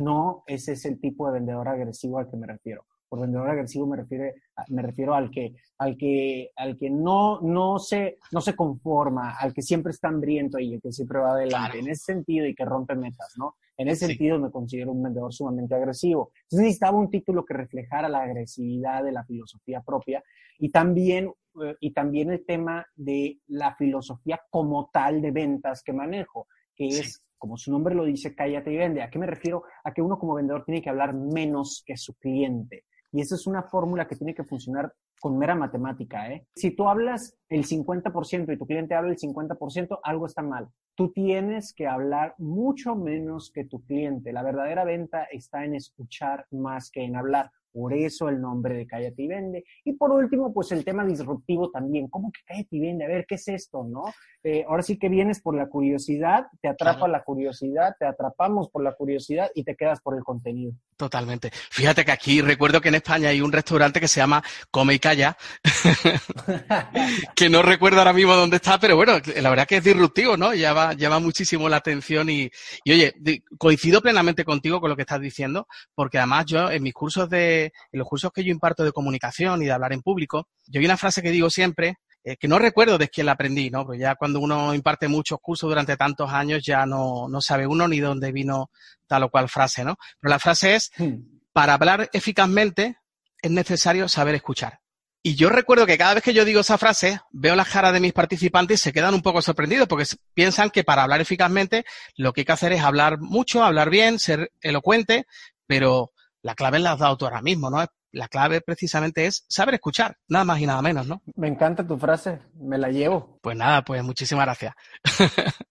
No, 0.00 0.42
ese 0.46 0.72
es 0.72 0.84
el 0.84 1.00
tipo 1.00 1.26
de 1.26 1.34
vendedor 1.34 1.68
agresivo 1.68 2.18
al 2.18 2.28
que 2.28 2.36
me 2.36 2.46
refiero. 2.46 2.84
Por 3.08 3.20
vendedor 3.20 3.48
agresivo 3.48 3.86
me, 3.86 3.96
refiere, 3.96 4.34
me 4.68 4.82
refiero 4.82 5.14
al 5.14 5.30
que, 5.30 5.54
al 5.78 5.96
que, 5.96 6.50
al 6.56 6.76
que 6.76 6.90
no, 6.90 7.40
no, 7.40 7.78
se, 7.78 8.18
no 8.32 8.40
se 8.40 8.54
conforma, 8.54 9.36
al 9.38 9.54
que 9.54 9.62
siempre 9.62 9.92
está 9.92 10.08
hambriento 10.08 10.58
y 10.58 10.74
el 10.74 10.80
que 10.82 10.92
siempre 10.92 11.18
va 11.18 11.32
adelante. 11.32 11.78
En 11.78 11.88
ese 11.88 12.12
sentido 12.12 12.46
y 12.46 12.54
que 12.54 12.64
rompe 12.64 12.94
metas, 12.94 13.34
¿no? 13.38 13.56
En 13.78 13.86
ese 13.86 14.06
sentido 14.08 14.40
me 14.40 14.50
considero 14.50 14.90
un 14.90 15.04
vendedor 15.04 15.32
sumamente 15.32 15.74
agresivo. 15.74 16.32
Entonces 16.34 16.64
necesitaba 16.64 16.98
un 16.98 17.10
título 17.10 17.44
que 17.44 17.54
reflejara 17.54 18.08
la 18.08 18.22
agresividad 18.22 19.04
de 19.04 19.12
la 19.12 19.24
filosofía 19.24 19.80
propia 19.82 20.22
y 20.58 20.70
también, 20.70 21.32
eh, 21.62 21.76
y 21.78 21.92
también 21.92 22.32
el 22.32 22.44
tema 22.44 22.84
de 22.96 23.38
la 23.46 23.76
filosofía 23.76 24.40
como 24.50 24.90
tal 24.92 25.22
de 25.22 25.30
ventas 25.30 25.84
que 25.84 25.92
manejo, 25.92 26.48
que 26.74 26.88
es, 26.88 27.22
como 27.38 27.56
su 27.56 27.70
nombre 27.70 27.94
lo 27.94 28.04
dice, 28.04 28.34
cállate 28.34 28.72
y 28.72 28.76
vende. 28.76 29.00
¿A 29.00 29.10
qué 29.10 29.18
me 29.20 29.26
refiero? 29.26 29.62
A 29.84 29.94
que 29.94 30.02
uno 30.02 30.18
como 30.18 30.34
vendedor 30.34 30.64
tiene 30.64 30.82
que 30.82 30.90
hablar 30.90 31.14
menos 31.14 31.84
que 31.86 31.96
su 31.96 32.14
cliente. 32.14 32.84
Y 33.12 33.20
esa 33.20 33.34
es 33.34 33.46
una 33.46 33.62
fórmula 33.62 34.06
que 34.06 34.16
tiene 34.16 34.34
que 34.34 34.44
funcionar 34.44 34.92
con 35.20 35.38
mera 35.38 35.54
matemática. 35.54 36.30
¿eh? 36.30 36.46
Si 36.54 36.72
tú 36.76 36.88
hablas 36.88 37.36
el 37.48 37.64
50% 37.64 38.52
y 38.52 38.58
tu 38.58 38.66
cliente 38.66 38.94
habla 38.94 39.10
el 39.10 39.18
50%, 39.18 39.98
algo 40.02 40.26
está 40.26 40.42
mal. 40.42 40.68
Tú 40.94 41.10
tienes 41.12 41.72
que 41.72 41.86
hablar 41.86 42.34
mucho 42.38 42.94
menos 42.94 43.50
que 43.52 43.64
tu 43.64 43.82
cliente. 43.84 44.32
La 44.32 44.42
verdadera 44.42 44.84
venta 44.84 45.24
está 45.24 45.64
en 45.64 45.74
escuchar 45.74 46.46
más 46.50 46.90
que 46.90 47.04
en 47.04 47.16
hablar. 47.16 47.50
Por 47.72 47.94
eso 47.94 48.28
el 48.28 48.40
nombre 48.40 48.76
de 48.76 48.86
Cállate 48.86 49.22
y 49.22 49.28
Vende. 49.28 49.64
Y 49.84 49.92
por 49.94 50.10
último, 50.12 50.52
pues 50.52 50.72
el 50.72 50.84
tema 50.84 51.04
disruptivo 51.04 51.70
también. 51.70 52.08
¿Cómo 52.08 52.30
que 52.32 52.40
Cállate 52.46 52.76
y 52.76 52.80
Vende? 52.80 53.04
A 53.04 53.08
ver, 53.08 53.26
¿qué 53.26 53.36
es 53.36 53.48
esto, 53.48 53.84
no? 53.84 54.04
Eh, 54.44 54.64
ahora 54.68 54.82
sí 54.82 54.98
que 54.98 55.08
vienes 55.08 55.40
por 55.40 55.56
la 55.56 55.68
curiosidad, 55.68 56.46
te 56.62 56.68
atrapa 56.68 57.08
la 57.08 57.24
curiosidad, 57.24 57.94
te 57.98 58.06
atrapamos 58.06 58.70
por 58.70 58.84
la 58.84 58.94
curiosidad 58.94 59.50
y 59.54 59.64
te 59.64 59.74
quedas 59.74 60.00
por 60.00 60.16
el 60.16 60.22
contenido. 60.22 60.72
Totalmente. 60.96 61.50
Fíjate 61.70 62.04
que 62.04 62.12
aquí 62.12 62.40
recuerdo 62.40 62.80
que 62.80 62.88
en 62.88 62.96
España 62.96 63.30
hay 63.30 63.40
un 63.40 63.52
restaurante 63.52 64.00
que 64.00 64.08
se 64.08 64.20
llama 64.20 64.42
Come 64.70 64.94
y 64.94 64.98
Calla, 64.98 65.36
que 67.36 67.48
no 67.48 67.62
recuerdo 67.62 67.98
ahora 67.98 68.12
mismo 68.12 68.34
dónde 68.34 68.56
está, 68.56 68.78
pero 68.78 68.96
bueno, 68.96 69.14
la 69.40 69.50
verdad 69.50 69.66
que 69.66 69.76
es 69.76 69.84
disruptivo, 69.84 70.36
¿no? 70.36 70.54
Llama, 70.54 70.94
llama 70.94 71.18
muchísimo 71.18 71.68
la 71.68 71.76
atención 71.76 72.30
y, 72.30 72.48
y 72.84 72.92
oye, 72.92 73.14
coincido 73.58 74.00
plenamente 74.00 74.44
contigo 74.44 74.80
con 74.80 74.90
lo 74.90 74.96
que 74.96 75.02
estás 75.02 75.20
diciendo, 75.20 75.66
porque 75.94 76.18
además 76.18 76.46
yo 76.46 76.70
en 76.70 76.82
mis 76.82 76.94
cursos 76.94 77.28
de, 77.28 77.57
en 77.66 77.98
los 77.98 78.08
cursos 78.08 78.32
que 78.32 78.44
yo 78.44 78.50
imparto 78.50 78.84
de 78.84 78.92
comunicación 78.92 79.62
y 79.62 79.66
de 79.66 79.72
hablar 79.72 79.92
en 79.92 80.02
público, 80.02 80.48
yo 80.66 80.80
hay 80.80 80.86
una 80.86 80.96
frase 80.96 81.22
que 81.22 81.30
digo 81.30 81.50
siempre, 81.50 81.96
eh, 82.24 82.36
que 82.36 82.48
no 82.48 82.58
recuerdo 82.58 82.98
de 82.98 83.08
quién 83.08 83.26
la 83.26 83.32
aprendí, 83.32 83.70
¿no? 83.70 83.84
Porque 83.84 84.00
ya 84.00 84.14
cuando 84.16 84.40
uno 84.40 84.74
imparte 84.74 85.08
muchos 85.08 85.38
cursos 85.40 85.68
durante 85.68 85.96
tantos 85.96 86.30
años 86.30 86.62
ya 86.64 86.84
no, 86.84 87.28
no 87.28 87.40
sabe 87.40 87.66
uno 87.66 87.88
ni 87.88 88.00
dónde 88.00 88.32
vino 88.32 88.70
tal 89.06 89.22
o 89.24 89.30
cual 89.30 89.48
frase, 89.48 89.84
¿no? 89.84 89.96
Pero 90.20 90.30
la 90.30 90.38
frase 90.38 90.74
es, 90.74 90.90
hmm. 90.98 91.14
para 91.52 91.74
hablar 91.74 92.10
eficazmente 92.12 92.96
es 93.40 93.50
necesario 93.50 94.08
saber 94.08 94.34
escuchar. 94.34 94.80
Y 95.22 95.34
yo 95.34 95.50
recuerdo 95.50 95.84
que 95.84 95.98
cada 95.98 96.14
vez 96.14 96.22
que 96.22 96.32
yo 96.32 96.44
digo 96.44 96.60
esa 96.60 96.78
frase, 96.78 97.20
veo 97.32 97.56
las 97.56 97.68
caras 97.68 97.92
de 97.92 98.00
mis 98.00 98.12
participantes 98.12 98.80
y 98.80 98.82
se 98.82 98.92
quedan 98.92 99.14
un 99.14 99.22
poco 99.22 99.42
sorprendidos 99.42 99.88
porque 99.88 100.06
piensan 100.32 100.70
que 100.70 100.84
para 100.84 101.02
hablar 101.02 101.20
eficazmente 101.20 101.84
lo 102.16 102.32
que 102.32 102.42
hay 102.42 102.44
que 102.44 102.52
hacer 102.52 102.72
es 102.72 102.82
hablar 102.82 103.18
mucho, 103.20 103.64
hablar 103.64 103.90
bien, 103.90 104.18
ser 104.18 104.52
elocuente, 104.60 105.26
pero 105.66 106.12
la 106.42 106.54
clave 106.54 106.78
la 106.78 106.92
has 106.92 106.98
dado 106.98 107.16
tú 107.16 107.24
ahora 107.24 107.42
mismo, 107.42 107.70
¿no? 107.70 107.84
La 108.12 108.28
clave 108.28 108.60
precisamente 108.60 109.26
es 109.26 109.44
saber 109.48 109.74
escuchar, 109.74 110.16
nada 110.28 110.44
más 110.44 110.60
y 110.60 110.66
nada 110.66 110.80
menos, 110.80 111.06
¿no? 111.06 111.22
Me 111.36 111.48
encanta 111.48 111.86
tu 111.86 111.98
frase, 111.98 112.38
me 112.54 112.78
la 112.78 112.88
llevo. 112.88 113.38
Pues 113.42 113.56
nada, 113.56 113.84
pues 113.84 114.02
muchísimas 114.02 114.46
gracias. 114.46 114.74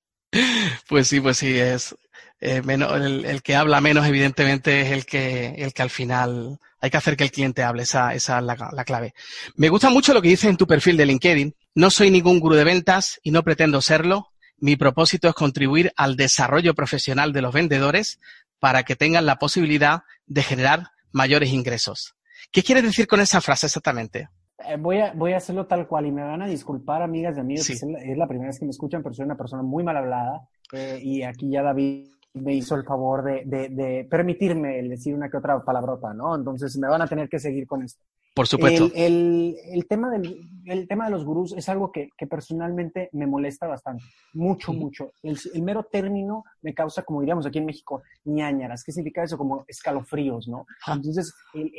pues 0.88 1.08
sí, 1.08 1.20
pues 1.20 1.38
sí, 1.38 1.58
es 1.58 1.96
eh, 2.40 2.62
menos, 2.62 2.94
el, 2.94 3.42
que 3.42 3.56
habla 3.56 3.82
menos, 3.82 4.06
evidentemente, 4.06 4.82
es 4.82 4.92
el 4.92 5.06
que, 5.06 5.56
el 5.58 5.74
que 5.74 5.82
al 5.82 5.90
final 5.90 6.60
hay 6.80 6.90
que 6.92 6.98
hacer 6.98 7.18
que 7.18 7.24
el 7.24 7.32
cliente 7.32 7.64
hable, 7.64 7.84
esa, 7.84 8.14
esa 8.14 8.38
es 8.38 8.44
la, 8.44 8.70
la 8.72 8.86
clave. 8.86 9.14
Me 9.56 9.70
gusta 9.70 9.90
mucho 9.90 10.14
lo 10.14 10.22
que 10.22 10.30
dices 10.30 10.50
en 10.50 10.58
tu 10.58 10.68
perfil 10.68 10.98
de 10.98 11.08
LinkedIn. 11.08 11.56
No 11.74 11.90
soy 11.90 12.12
ningún 12.12 12.40
gurú 12.40 12.56
de 12.56 12.64
ventas 12.64 13.20
y 13.24 13.32
no 13.32 13.44
pretendo 13.44 13.82
serlo. 13.82 14.30
Mi 14.60 14.76
propósito 14.76 15.28
es 15.28 15.36
contribuir 15.36 15.92
al 15.96 16.16
desarrollo 16.16 16.74
profesional 16.74 17.32
de 17.34 17.42
los 17.42 17.54
vendedores 17.54 18.20
para 18.60 18.84
que 18.84 18.96
tengan 18.96 19.26
la 19.26 19.38
posibilidad 19.38 20.04
de 20.26 20.44
generar 20.44 20.92
mayores 21.12 21.52
ingresos. 21.52 22.16
¿Qué 22.52 22.64
quieres 22.64 22.84
decir 22.84 23.08
con 23.08 23.20
esa 23.20 23.42
frase 23.42 23.68
exactamente? 23.68 24.30
Eh, 24.68 24.78
voy, 24.80 24.98
a, 25.00 25.14
voy 25.14 25.34
a 25.34 25.38
hacerlo 25.38 25.68
tal 25.68 25.88
cual 25.88 26.08
y 26.08 26.12
me 26.12 26.24
van 26.24 26.42
a 26.42 26.48
disculpar, 26.48 27.04
amigas 27.04 27.38
y 27.38 27.40
amigos, 27.40 27.70
es, 27.70 27.84
la, 27.84 28.28
primera 28.28 28.50
vez 28.50 28.60
que 28.60 28.66
me 28.66 28.72
escuchan, 28.72 29.04
pero 29.04 29.14
soy 29.14 29.26
una 29.26 29.38
persona 29.38 29.62
muy 29.62 29.84
mal 29.84 29.98
hablada. 29.98 30.48
Eh, 30.74 31.00
y 31.02 31.24
aquí 31.24 31.52
ya 31.52 31.62
David 31.62 32.08
me 32.38 32.54
hizo 32.54 32.76
el 32.76 32.84
favor 32.84 33.24
de, 33.24 33.44
de, 33.46 33.70
de, 33.70 34.08
permitirme 34.10 34.82
decir 34.84 35.14
una 35.14 35.30
que 35.30 35.38
otra 35.38 35.64
palabrota, 35.64 36.14
¿no? 36.14 36.36
Entonces 36.36 36.78
me 36.78 36.88
van 36.88 37.02
a 37.02 37.08
tener 37.08 37.30
que 37.30 37.40
seguir 37.40 37.68
con 37.68 37.84
esto. 37.84 38.04
Por 38.38 38.46
supuesto. 38.46 38.92
El, 38.94 39.56
el, 39.72 39.88
tema, 39.88 40.12
del, 40.12 40.48
el 40.66 40.88
tema 40.88 41.06
de 41.06 41.12
los 41.12 41.26
gurús 41.26 41.54
es 41.58 41.68
algo 41.70 41.92
que, 41.92 42.10
que 42.16 42.28
personalmente 42.28 43.10
me 43.14 43.26
molesta 43.26 43.66
bastante, 43.66 44.04
mucho, 44.34 44.74
mucho. 44.74 45.12
El, 45.24 45.40
el, 45.56 45.64
mero 45.64 45.88
término 45.92 46.44
me 46.62 46.76
causa, 46.76 47.02
como 47.02 47.22
diríamos 47.22 47.48
aquí 47.48 47.58
en 47.58 47.66
México, 47.66 48.04
ñañaras. 48.26 48.84
¿Qué 48.84 48.92
significa 48.92 49.24
eso? 49.24 49.40
Como 49.40 49.66
escalofríos, 49.68 50.48
¿no? 50.48 50.68
Entonces, 50.86 51.34
el, 51.56 51.72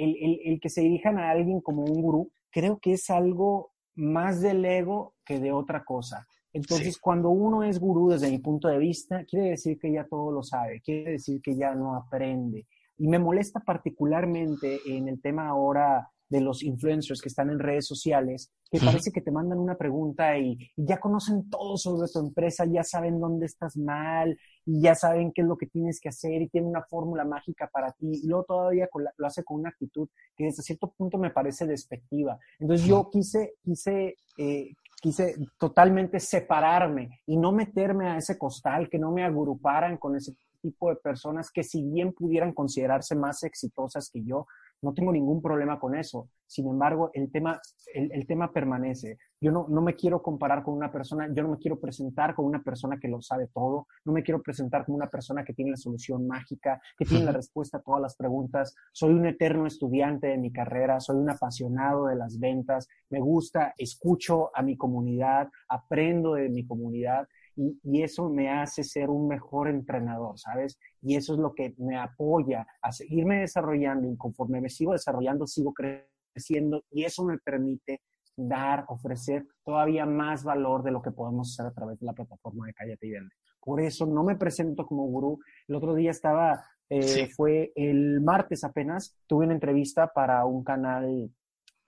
el, 0.44 0.58
que 0.60 0.68
se 0.68 0.80
dirijan 0.80 1.16
a 1.18 1.30
alguien 1.30 1.60
como 1.60 1.84
un 1.84 2.02
gurú, 2.02 2.32
creo 2.50 2.80
que 2.80 2.94
es 2.94 3.08
algo 3.08 3.70
más 3.94 4.40
del 4.40 4.64
ego 4.64 5.14
que 5.24 5.38
de 5.38 5.52
otra 5.52 5.84
cosa. 5.84 6.26
Entonces, 6.52 6.98
cuando 6.98 7.30
uno 7.30 7.62
es 7.62 7.78
gurú 7.78 8.10
desde 8.10 8.30
mi 8.30 8.38
punto 8.38 8.68
de 8.68 8.78
vista, 8.78 9.24
quiere 9.24 9.50
decir 9.50 9.78
que 9.78 9.92
ya 9.92 10.06
todo 10.06 10.32
lo 10.32 10.42
sabe, 10.42 10.80
quiere 10.80 11.12
decir 11.12 11.40
que 11.42 11.56
ya 11.56 11.74
no 11.74 11.94
aprende. 11.94 12.66
Y 12.96 13.08
me 13.08 13.18
molesta 13.18 13.60
particularmente 13.60 14.80
en 14.86 15.08
el 15.08 15.20
tema 15.20 15.48
ahora 15.48 16.10
de 16.28 16.40
los 16.40 16.62
influencers 16.62 17.22
que 17.22 17.28
están 17.28 17.50
en 17.50 17.58
redes 17.58 17.86
sociales, 17.86 18.52
que 18.70 18.80
parece 18.80 19.10
que 19.10 19.22
te 19.22 19.30
mandan 19.30 19.58
una 19.58 19.76
pregunta 19.76 20.36
y, 20.38 20.58
ya 20.76 21.00
conocen 21.00 21.48
todo 21.48 21.76
sobre 21.76 22.10
tu 22.10 22.18
empresa, 22.18 22.66
ya 22.66 22.84
saben 22.84 23.18
dónde 23.18 23.46
estás 23.46 23.76
mal 23.76 24.38
y 24.66 24.82
ya 24.82 24.94
saben 24.94 25.32
qué 25.32 25.40
es 25.40 25.48
lo 25.48 25.56
que 25.56 25.66
tienes 25.66 26.00
que 26.00 26.10
hacer 26.10 26.42
y 26.42 26.48
tienen 26.48 26.68
una 26.68 26.82
fórmula 26.82 27.24
mágica 27.24 27.70
para 27.72 27.92
ti. 27.92 28.20
Y 28.22 28.26
luego 28.26 28.44
todavía 28.44 28.88
lo 29.16 29.26
hace 29.26 29.42
con 29.42 29.60
una 29.60 29.70
actitud 29.70 30.08
que 30.36 30.44
desde 30.44 30.62
cierto 30.62 30.92
punto 30.96 31.16
me 31.16 31.30
parece 31.30 31.66
despectiva. 31.66 32.38
Entonces 32.58 32.86
yo 32.86 33.08
quise, 33.10 33.54
quise, 33.62 34.16
eh, 34.36 34.74
quise 35.00 35.36
totalmente 35.58 36.20
separarme 36.20 37.20
y 37.26 37.36
no 37.36 37.52
meterme 37.52 38.08
a 38.08 38.16
ese 38.16 38.36
costal, 38.36 38.88
que 38.88 38.98
no 38.98 39.12
me 39.12 39.24
agruparan 39.24 39.96
con 39.96 40.16
ese 40.16 40.34
tipo 40.60 40.90
de 40.90 40.96
personas 40.96 41.50
que 41.50 41.62
si 41.62 41.82
bien 41.82 42.12
pudieran 42.12 42.52
considerarse 42.52 43.14
más 43.14 43.42
exitosas 43.44 44.10
que 44.10 44.24
yo, 44.24 44.46
no 44.82 44.94
tengo 44.94 45.12
ningún 45.12 45.42
problema 45.42 45.78
con 45.78 45.96
eso. 45.96 46.28
Sin 46.46 46.66
embargo, 46.66 47.10
el 47.12 47.30
tema, 47.30 47.60
el, 47.92 48.26
tema 48.26 48.52
permanece. 48.52 49.18
Yo 49.40 49.52
no, 49.52 49.66
no 49.68 49.82
me 49.82 49.94
quiero 49.94 50.22
comparar 50.22 50.62
con 50.62 50.74
una 50.74 50.90
persona, 50.90 51.28
yo 51.32 51.42
no 51.42 51.50
me 51.50 51.58
quiero 51.58 51.78
presentar 51.78 52.34
con 52.34 52.46
una 52.46 52.62
persona 52.62 52.98
que 52.98 53.08
lo 53.08 53.20
sabe 53.20 53.48
todo, 53.52 53.86
no 54.04 54.12
me 54.12 54.22
quiero 54.22 54.42
presentar 54.42 54.86
como 54.86 54.96
una 54.96 55.10
persona 55.10 55.44
que 55.44 55.52
tiene 55.52 55.72
la 55.72 55.76
solución 55.76 56.26
mágica, 56.26 56.80
que 56.96 57.04
tiene 57.04 57.24
la 57.24 57.32
respuesta 57.32 57.78
a 57.78 57.82
todas 57.82 58.00
las 58.00 58.16
preguntas. 58.16 58.74
Soy 58.92 59.12
un 59.12 59.26
eterno 59.26 59.66
estudiante 59.66 60.28
de 60.28 60.38
mi 60.38 60.50
carrera, 60.50 61.00
soy 61.00 61.16
un 61.16 61.30
apasionado 61.30 62.06
de 62.06 62.16
las 62.16 62.38
ventas, 62.38 62.88
me 63.10 63.20
gusta, 63.20 63.74
escucho 63.76 64.50
a 64.56 64.62
mi 64.62 64.76
comunidad, 64.76 65.48
aprendo 65.68 66.34
de 66.34 66.48
mi 66.48 66.66
comunidad 66.66 67.28
y, 67.58 68.02
eso 68.02 68.28
me 68.30 68.50
hace 68.50 68.84
ser 68.84 69.10
un 69.10 69.26
mejor 69.26 69.68
entrenador, 69.68 70.38
¿sabes? 70.38 70.78
Y 71.02 71.16
eso 71.16 71.34
es 71.34 71.40
lo 71.40 71.54
que 71.54 71.74
me 71.78 71.96
apoya 71.96 72.66
a 72.80 72.92
seguirme 72.92 73.40
desarrollando 73.40 74.08
y 74.08 74.16
conforme 74.16 74.60
me 74.60 74.70
sigo 74.70 74.92
desarrollando, 74.92 75.46
sigo 75.46 75.74
creciendo 75.74 76.84
y 76.90 77.04
eso 77.04 77.24
me 77.24 77.38
permite 77.38 78.00
dar, 78.36 78.84
ofrecer 78.88 79.44
todavía 79.64 80.06
más 80.06 80.44
valor 80.44 80.84
de 80.84 80.92
lo 80.92 81.02
que 81.02 81.10
podemos 81.10 81.52
hacer 81.52 81.66
a 81.66 81.74
través 81.74 81.98
de 81.98 82.06
la 82.06 82.12
plataforma 82.12 82.66
de 82.66 82.74
Cállate 82.74 83.06
y 83.08 83.10
Vende. 83.10 83.34
Por 83.60 83.80
eso 83.80 84.06
no 84.06 84.22
me 84.22 84.36
presento 84.36 84.86
como 84.86 85.06
gurú. 85.06 85.40
El 85.66 85.74
otro 85.74 85.94
día 85.94 86.12
estaba, 86.12 86.64
eh, 86.88 87.28
fue 87.34 87.72
el 87.74 88.20
martes 88.20 88.62
apenas, 88.62 89.16
tuve 89.26 89.46
una 89.46 89.54
entrevista 89.54 90.12
para 90.12 90.44
un 90.44 90.62
canal 90.62 91.32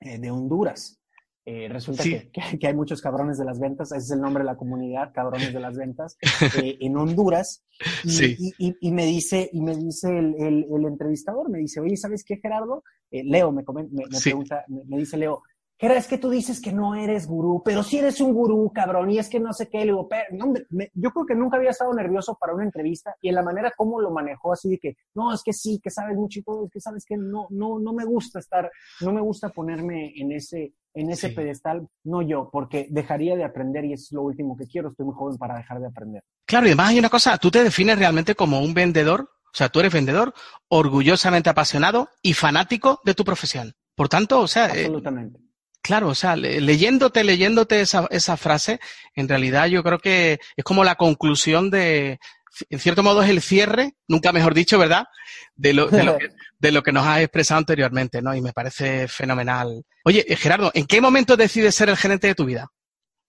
eh, 0.01 0.19
de 0.19 0.31
Honduras 0.31 1.00
eh, 1.47 1.69
resulta 1.71 2.03
que, 2.03 2.31
que, 2.31 2.67
hay 2.67 2.75
muchos 2.75 3.01
cabrones 3.01 3.39
de 3.39 3.47
las 3.47 3.59
ventas, 3.59 3.91
ese 3.93 4.05
es 4.05 4.11
el 4.11 4.21
nombre 4.21 4.43
de 4.43 4.51
la 4.51 4.57
comunidad, 4.57 5.13
cabrones 5.13 5.53
de 5.53 5.61
las 5.61 5.77
ventas, 5.77 6.19
eh, 6.63 6.77
en 6.81 6.97
Honduras. 6.97 7.65
Y, 8.05 8.53
y, 8.59 8.77
y, 8.79 8.93
me 8.93 9.07
dice, 9.07 9.49
y 9.51 9.63
me 9.63 9.75
dice 9.75 10.09
el, 10.11 10.35
el, 10.39 10.67
el, 10.71 10.85
entrevistador, 10.85 11.49
me 11.49 11.59
dice, 11.59 11.81
oye, 11.81 11.97
¿sabes 11.97 12.25
qué, 12.25 12.37
Gerardo? 12.37 12.85
Eh, 13.11 13.25
Leo 13.25 13.53
me, 13.53 13.65
me, 13.73 13.85
me 13.85 14.21
pregunta, 14.23 14.65
me, 14.69 14.99
dice 14.99 15.17
Leo, 15.17 15.43
Gerardo, 15.79 16.01
es 16.01 16.09
que 16.09 16.19
tú 16.19 16.29
dices 16.29 16.61
que 16.61 16.73
no 16.73 16.95
eres 16.95 17.27
gurú, 17.27 17.63
pero 17.65 17.83
sí 17.83 17.97
eres 17.97 18.21
un 18.21 18.35
gurú, 18.35 18.71
cabrón, 18.71 19.11
y 19.11 19.19
es 19.19 19.31
que 19.31 19.41
no 19.41 19.55
sé 19.55 19.71
qué. 19.71 19.79
Le 19.79 19.85
digo, 19.87 20.07
pero, 20.07 20.25
no, 20.33 20.53
yo 20.93 21.11
creo 21.11 21.25
que 21.25 21.35
nunca 21.35 21.57
había 21.57 21.71
estado 21.71 21.95
nervioso 21.95 22.37
para 22.39 22.53
una 22.53 22.65
entrevista 22.65 23.17
y 23.23 23.31
en 23.31 23.35
la 23.35 23.43
manera 23.43 23.73
como 23.75 23.99
lo 23.99 24.11
manejó, 24.11 24.53
así 24.53 24.69
de 24.69 24.79
que, 24.79 24.97
no, 25.15 25.33
es 25.33 25.43
que 25.43 25.55
sí, 25.55 25.81
que 25.83 25.89
sabes 25.89 26.19
mucho 26.19 26.41
y 26.41 26.43
todo, 26.43 26.67
es 26.67 26.71
que 26.71 26.81
sabes 26.81 27.07
que 27.07 27.17
no, 27.17 27.47
no, 27.49 27.79
no 27.79 27.95
me 27.95 28.05
gusta 28.05 28.41
estar, 28.41 28.71
no 29.01 29.13
me 29.15 29.23
gusta 29.23 29.49
ponerme 29.49 30.13
en 30.17 30.33
ese, 30.33 30.75
en 30.95 31.11
ese 31.11 31.31
pedestal, 31.31 31.89
no 32.05 32.23
yo, 32.23 32.49
porque 32.53 32.87
dejaría 32.91 33.37
de 33.37 33.45
aprender 33.45 33.85
y 33.85 33.93
es 33.93 34.11
lo 34.13 34.23
último 34.23 34.57
que 34.57 34.67
quiero, 34.67 34.91
estoy 34.91 35.07
muy 35.07 35.15
joven 35.15 35.39
para 35.39 35.57
dejar 35.57 35.81
de 35.81 35.87
aprender. 35.87 36.23
Claro, 36.47 36.67
y 36.67 36.71
además 36.71 36.91
hay 36.91 36.99
una 36.99 37.09
cosa, 37.09 37.39
tú 37.39 37.51
te 37.51 37.63
defines 37.63 37.99
realmente 37.99 38.35
como 38.35 38.61
un 38.61 38.75
vendedor, 38.75 39.21
o 39.21 39.57
sea, 39.57 39.69
tú 39.69 39.81
eres 39.81 39.93
vendedor 39.93 40.35
orgullosamente 40.69 41.51
apasionado 41.51 42.09
y 42.23 42.35
fanático 42.35 43.01
de 43.05 43.15
tu 43.15 43.25
profesión. 43.25 43.75
Por 43.95 44.09
tanto, 44.09 44.41
o 44.41 44.49
sea... 44.49 44.67
Eh, 44.67 44.87
Absolutamente. 44.87 45.39
claro, 45.83 46.09
o 46.09 46.15
sea, 46.15 46.37
leyéndote, 46.37 47.23
leyéndote 47.25 47.81
esa, 47.81 48.07
esa 48.11 48.37
frase, 48.37 48.81
en 49.15 49.29
realidad 49.29 49.67
yo 49.67 49.83
creo 49.83 49.99
que 49.99 50.41
es 50.57 50.65
como 50.65 50.85
la 50.85 50.97
conclusión 50.97 51.71
de, 51.71 52.19
en 52.69 52.79
cierto 52.79 53.03
modo 53.03 53.23
es 53.23 53.31
el 53.31 53.41
cierre, 53.41 53.95
nunca 54.09 54.33
mejor 54.33 54.55
dicho, 54.55 54.79
¿verdad? 54.79 55.07
De 55.55 55.73
lo, 55.73 55.89
de 55.89 56.05
lo, 56.05 56.19
que, 56.19 56.31
de 56.61 56.73
lo 56.73 56.83
que 56.83 56.93
nos 56.93 57.07
has 57.07 57.21
expresado 57.21 57.59
anteriormente, 57.59 58.23
¿no? 58.23 58.35
Y 58.35 58.43
me 58.43 58.53
parece 58.53 59.09
fenomenal. 59.09 59.83
Oye, 60.05 60.25
eh, 60.29 60.37
Gerardo, 60.37 60.71
¿en 60.75 60.87
qué 60.87 61.01
momento 61.01 61.37
decides 61.37 61.75
ser 61.75 61.89
el 61.89 61.97
gerente 61.97 62.29
de 62.29 62.35
tu 62.35 62.45
vida? 62.45 62.69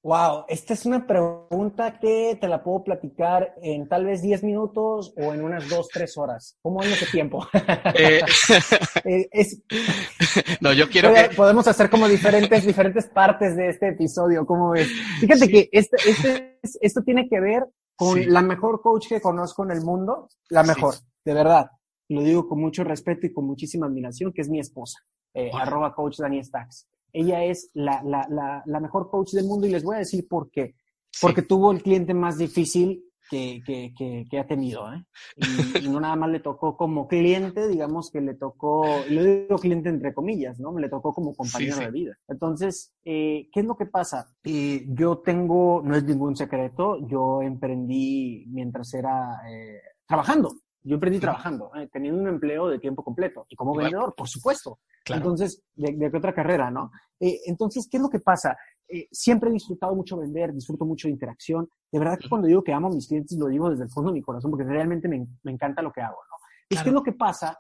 Wow, 0.03 0.45
esta 0.49 0.73
es 0.73 0.87
una 0.87 1.05
pregunta 1.05 1.99
que 1.99 2.35
te 2.41 2.47
la 2.47 2.63
puedo 2.63 2.83
platicar 2.83 3.53
en 3.61 3.87
tal 3.87 4.05
vez 4.05 4.23
10 4.23 4.43
minutos 4.43 5.13
o 5.15 5.31
en 5.31 5.43
unas 5.43 5.69
2, 5.69 5.87
3 5.93 6.17
horas. 6.17 6.57
¿Cómo 6.61 6.81
es 6.81 6.91
ese 6.91 7.05
tiempo? 7.05 7.47
Eh, 7.93 8.21
eh, 9.05 9.29
no, 10.59 10.73
yo 10.73 10.89
quiero 10.89 11.13
que... 11.13 11.35
Podemos 11.35 11.67
hacer 11.67 11.89
como 11.89 12.07
diferentes, 12.07 12.65
diferentes 12.65 13.05
partes 13.09 13.55
de 13.55 13.69
este 13.69 13.89
episodio, 13.89 14.43
¿cómo 14.45 14.71
ves? 14.71 14.89
Fíjate 15.19 15.47
que 15.47 15.69
este, 15.71 15.97
este, 16.09 16.59
esto 16.81 17.01
tiene 17.03 17.29
que 17.29 17.39
ver 17.39 17.63
con 17.95 18.27
la 18.33 18.41
mejor 18.41 18.81
coach 18.81 19.07
que 19.07 19.21
conozco 19.21 19.63
en 19.63 19.71
el 19.71 19.81
mundo, 19.81 20.29
la 20.49 20.63
mejor, 20.63 20.95
de 21.23 21.33
verdad 21.35 21.69
lo 22.11 22.21
digo 22.23 22.47
con 22.47 22.59
mucho 22.59 22.83
respeto 22.83 23.25
y 23.25 23.33
con 23.33 23.45
muchísima 23.45 23.87
admiración, 23.87 24.33
que 24.33 24.41
es 24.41 24.49
mi 24.49 24.59
esposa, 24.59 24.99
eh, 25.33 25.49
arroba 25.53 25.95
coach 25.95 26.17
Dani 26.17 26.43
Stacks. 26.43 26.87
Ella 27.13 27.43
es 27.43 27.71
la, 27.73 28.01
la, 28.03 28.27
la, 28.29 28.63
la, 28.65 28.79
mejor 28.79 29.09
coach 29.09 29.31
del 29.31 29.45
mundo 29.45 29.67
y 29.67 29.71
les 29.71 29.83
voy 29.83 29.95
a 29.95 29.99
decir 29.99 30.27
por 30.27 30.49
qué. 30.49 30.75
Porque 31.21 31.41
tuvo 31.41 31.71
el 31.71 31.81
cliente 31.81 32.13
más 32.13 32.37
difícil 32.37 33.03
que, 33.29 33.61
que, 33.65 34.25
que, 34.29 34.39
ha 34.39 34.47
tenido. 34.47 34.93
¿eh? 34.93 35.05
Y, 35.81 35.87
no 35.87 35.99
nada 36.01 36.15
más 36.17 36.29
le 36.29 36.39
tocó 36.41 36.75
como 36.75 37.07
cliente, 37.07 37.67
digamos 37.67 38.11
que 38.11 38.19
le 38.19 38.33
tocó, 38.33 38.85
lo 39.09 39.23
digo 39.23 39.57
cliente 39.57 39.89
entre 39.89 40.13
comillas, 40.13 40.59
¿no? 40.59 40.71
Me 40.73 40.81
le 40.81 40.89
tocó 40.89 41.13
como 41.13 41.33
compañero 41.33 41.77
de 41.77 41.91
vida. 41.91 42.17
Entonces, 42.27 42.93
eh, 43.05 43.49
¿qué 43.53 43.61
es 43.61 43.65
lo 43.65 43.75
que 43.75 43.85
pasa? 43.85 44.33
Eh, 44.43 44.85
yo 44.89 45.19
tengo, 45.19 45.81
no 45.83 45.95
es 45.95 46.03
ningún 46.03 46.35
secreto, 46.35 47.05
yo 47.07 47.41
emprendí 47.41 48.45
mientras 48.49 48.93
era 48.93 49.41
trabajando. 50.05 50.53
Yo 50.83 50.95
emprendí 50.95 51.19
trabajando, 51.19 51.71
eh, 51.75 51.87
teniendo 51.91 52.21
un 52.21 52.27
empleo 52.27 52.67
de 52.67 52.79
tiempo 52.79 53.03
completo 53.03 53.45
y 53.49 53.55
como 53.55 53.75
vendedor, 53.75 54.15
por 54.15 54.27
supuesto. 54.27 54.79
Entonces, 55.05 55.61
¿de, 55.75 55.97
qué 55.97 56.17
otra 56.17 56.33
carrera, 56.33 56.71
no? 56.71 56.91
Eh, 57.19 57.39
entonces, 57.45 57.87
¿qué 57.89 57.97
es 57.97 58.03
lo 58.03 58.09
que 58.09 58.19
pasa? 58.19 58.57
Eh, 58.87 59.07
siempre 59.11 59.49
he 59.49 59.53
disfrutado 59.53 59.95
mucho 59.95 60.17
vender, 60.17 60.53
disfruto 60.53 60.85
mucho 60.85 61.07
de 61.07 61.13
interacción. 61.13 61.69
De 61.91 61.99
verdad 61.99 62.17
que 62.17 62.27
cuando 62.27 62.47
digo 62.47 62.63
que 62.63 62.73
amo 62.73 62.87
a 62.87 62.91
mis 62.91 63.07
clientes, 63.07 63.37
lo 63.37 63.47
digo 63.47 63.69
desde 63.69 63.83
el 63.83 63.91
fondo 63.91 64.11
de 64.11 64.15
mi 64.15 64.21
corazón, 64.21 64.49
porque 64.49 64.63
realmente 64.63 65.07
me, 65.07 65.27
me 65.43 65.51
encanta 65.51 65.81
lo 65.81 65.91
que 65.91 66.01
hago, 66.01 66.17
¿no? 66.29 66.37
Es 66.69 66.83
que 66.83 66.91
lo 66.91 67.03
que 67.03 67.11
pasa, 67.11 67.57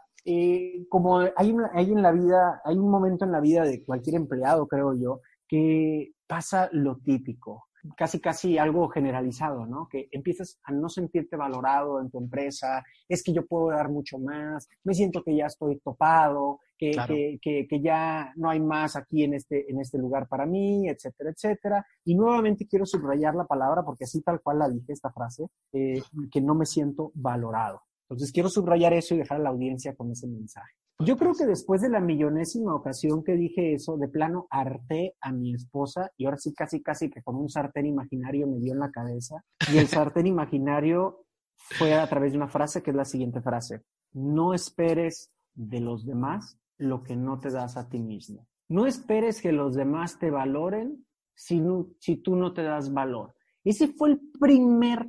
como 0.89 1.19
hay, 1.19 1.55
hay 1.73 1.91
en 1.91 2.01
la 2.01 2.11
vida, 2.11 2.61
hay 2.63 2.77
un 2.77 2.89
momento 2.89 3.25
en 3.25 3.33
la 3.33 3.41
vida 3.41 3.63
de 3.63 3.83
cualquier 3.83 4.15
empleado, 4.15 4.65
creo 4.67 4.93
yo, 4.95 5.19
que 5.47 6.13
pasa 6.27 6.69
lo 6.71 6.97
típico 6.97 7.65
casi 7.97 8.19
casi 8.19 8.57
algo 8.57 8.89
generalizado, 8.89 9.65
¿no? 9.65 9.87
Que 9.89 10.07
empiezas 10.11 10.59
a 10.63 10.71
no 10.71 10.89
sentirte 10.89 11.35
valorado 11.35 12.01
en 12.01 12.09
tu 12.09 12.19
empresa, 12.19 12.83
es 13.07 13.23
que 13.23 13.33
yo 13.33 13.45
puedo 13.45 13.69
dar 13.69 13.89
mucho 13.89 14.17
más, 14.19 14.67
me 14.83 14.93
siento 14.93 15.23
que 15.23 15.35
ya 15.35 15.45
estoy 15.45 15.79
topado, 15.79 16.59
que, 16.77 17.39
que, 17.41 17.67
que, 17.67 17.81
ya 17.81 18.33
no 18.37 18.49
hay 18.49 18.59
más 18.59 18.95
aquí 18.95 19.23
en 19.23 19.35
este, 19.35 19.69
en 19.69 19.79
este 19.79 19.99
lugar 19.99 20.27
para 20.27 20.47
mí, 20.47 20.89
etcétera, 20.89 21.29
etcétera. 21.29 21.85
Y 22.03 22.15
nuevamente 22.15 22.67
quiero 22.67 22.87
subrayar 22.87 23.35
la 23.35 23.45
palabra, 23.45 23.83
porque 23.83 24.05
así 24.05 24.21
tal 24.21 24.41
cual 24.41 24.59
la 24.59 24.69
dije 24.69 24.91
esta 24.91 25.11
frase, 25.11 25.45
eh, 25.73 26.01
que 26.31 26.41
no 26.41 26.55
me 26.55 26.65
siento 26.65 27.11
valorado. 27.13 27.81
Entonces 28.09 28.31
quiero 28.31 28.49
subrayar 28.49 28.93
eso 28.93 29.13
y 29.13 29.19
dejar 29.19 29.39
a 29.39 29.43
la 29.43 29.49
audiencia 29.49 29.95
con 29.95 30.11
ese 30.11 30.27
mensaje. 30.27 30.73
Yo 31.05 31.17
creo 31.17 31.33
que 31.33 31.45
después 31.45 31.81
de 31.81 31.89
la 31.89 31.99
millonésima 31.99 32.75
ocasión 32.75 33.23
que 33.23 33.35
dije 33.35 33.73
eso, 33.73 33.97
de 33.97 34.07
plano 34.07 34.47
harté 34.49 35.15
a 35.21 35.31
mi 35.31 35.53
esposa 35.53 36.11
y 36.17 36.25
ahora 36.25 36.37
sí 36.37 36.53
casi 36.53 36.81
casi 36.81 37.09
que 37.09 37.21
con 37.23 37.35
un 37.35 37.49
sartén 37.49 37.85
imaginario 37.85 38.47
me 38.47 38.59
dio 38.59 38.73
en 38.73 38.79
la 38.79 38.91
cabeza. 38.91 39.43
Y 39.73 39.77
el 39.77 39.87
sartén 39.87 40.27
imaginario 40.27 41.25
fue 41.55 41.93
a 41.93 42.07
través 42.07 42.31
de 42.31 42.37
una 42.37 42.47
frase 42.47 42.81
que 42.81 42.91
es 42.91 42.95
la 42.95 43.05
siguiente 43.05 43.41
frase. 43.41 43.83
No 44.13 44.53
esperes 44.53 45.31
de 45.53 45.79
los 45.79 46.05
demás 46.05 46.57
lo 46.77 47.03
que 47.03 47.15
no 47.15 47.39
te 47.39 47.51
das 47.51 47.77
a 47.77 47.89
ti 47.89 47.99
mismo. 47.99 48.47
No 48.67 48.85
esperes 48.85 49.41
que 49.41 49.51
los 49.51 49.75
demás 49.75 50.17
te 50.17 50.31
valoren 50.31 51.05
si, 51.35 51.61
si 51.99 52.17
tú 52.17 52.35
no 52.35 52.53
te 52.53 52.63
das 52.63 52.93
valor. 52.93 53.35
Ese 53.63 53.89
fue 53.89 54.11
el 54.11 54.21
primer 54.39 55.07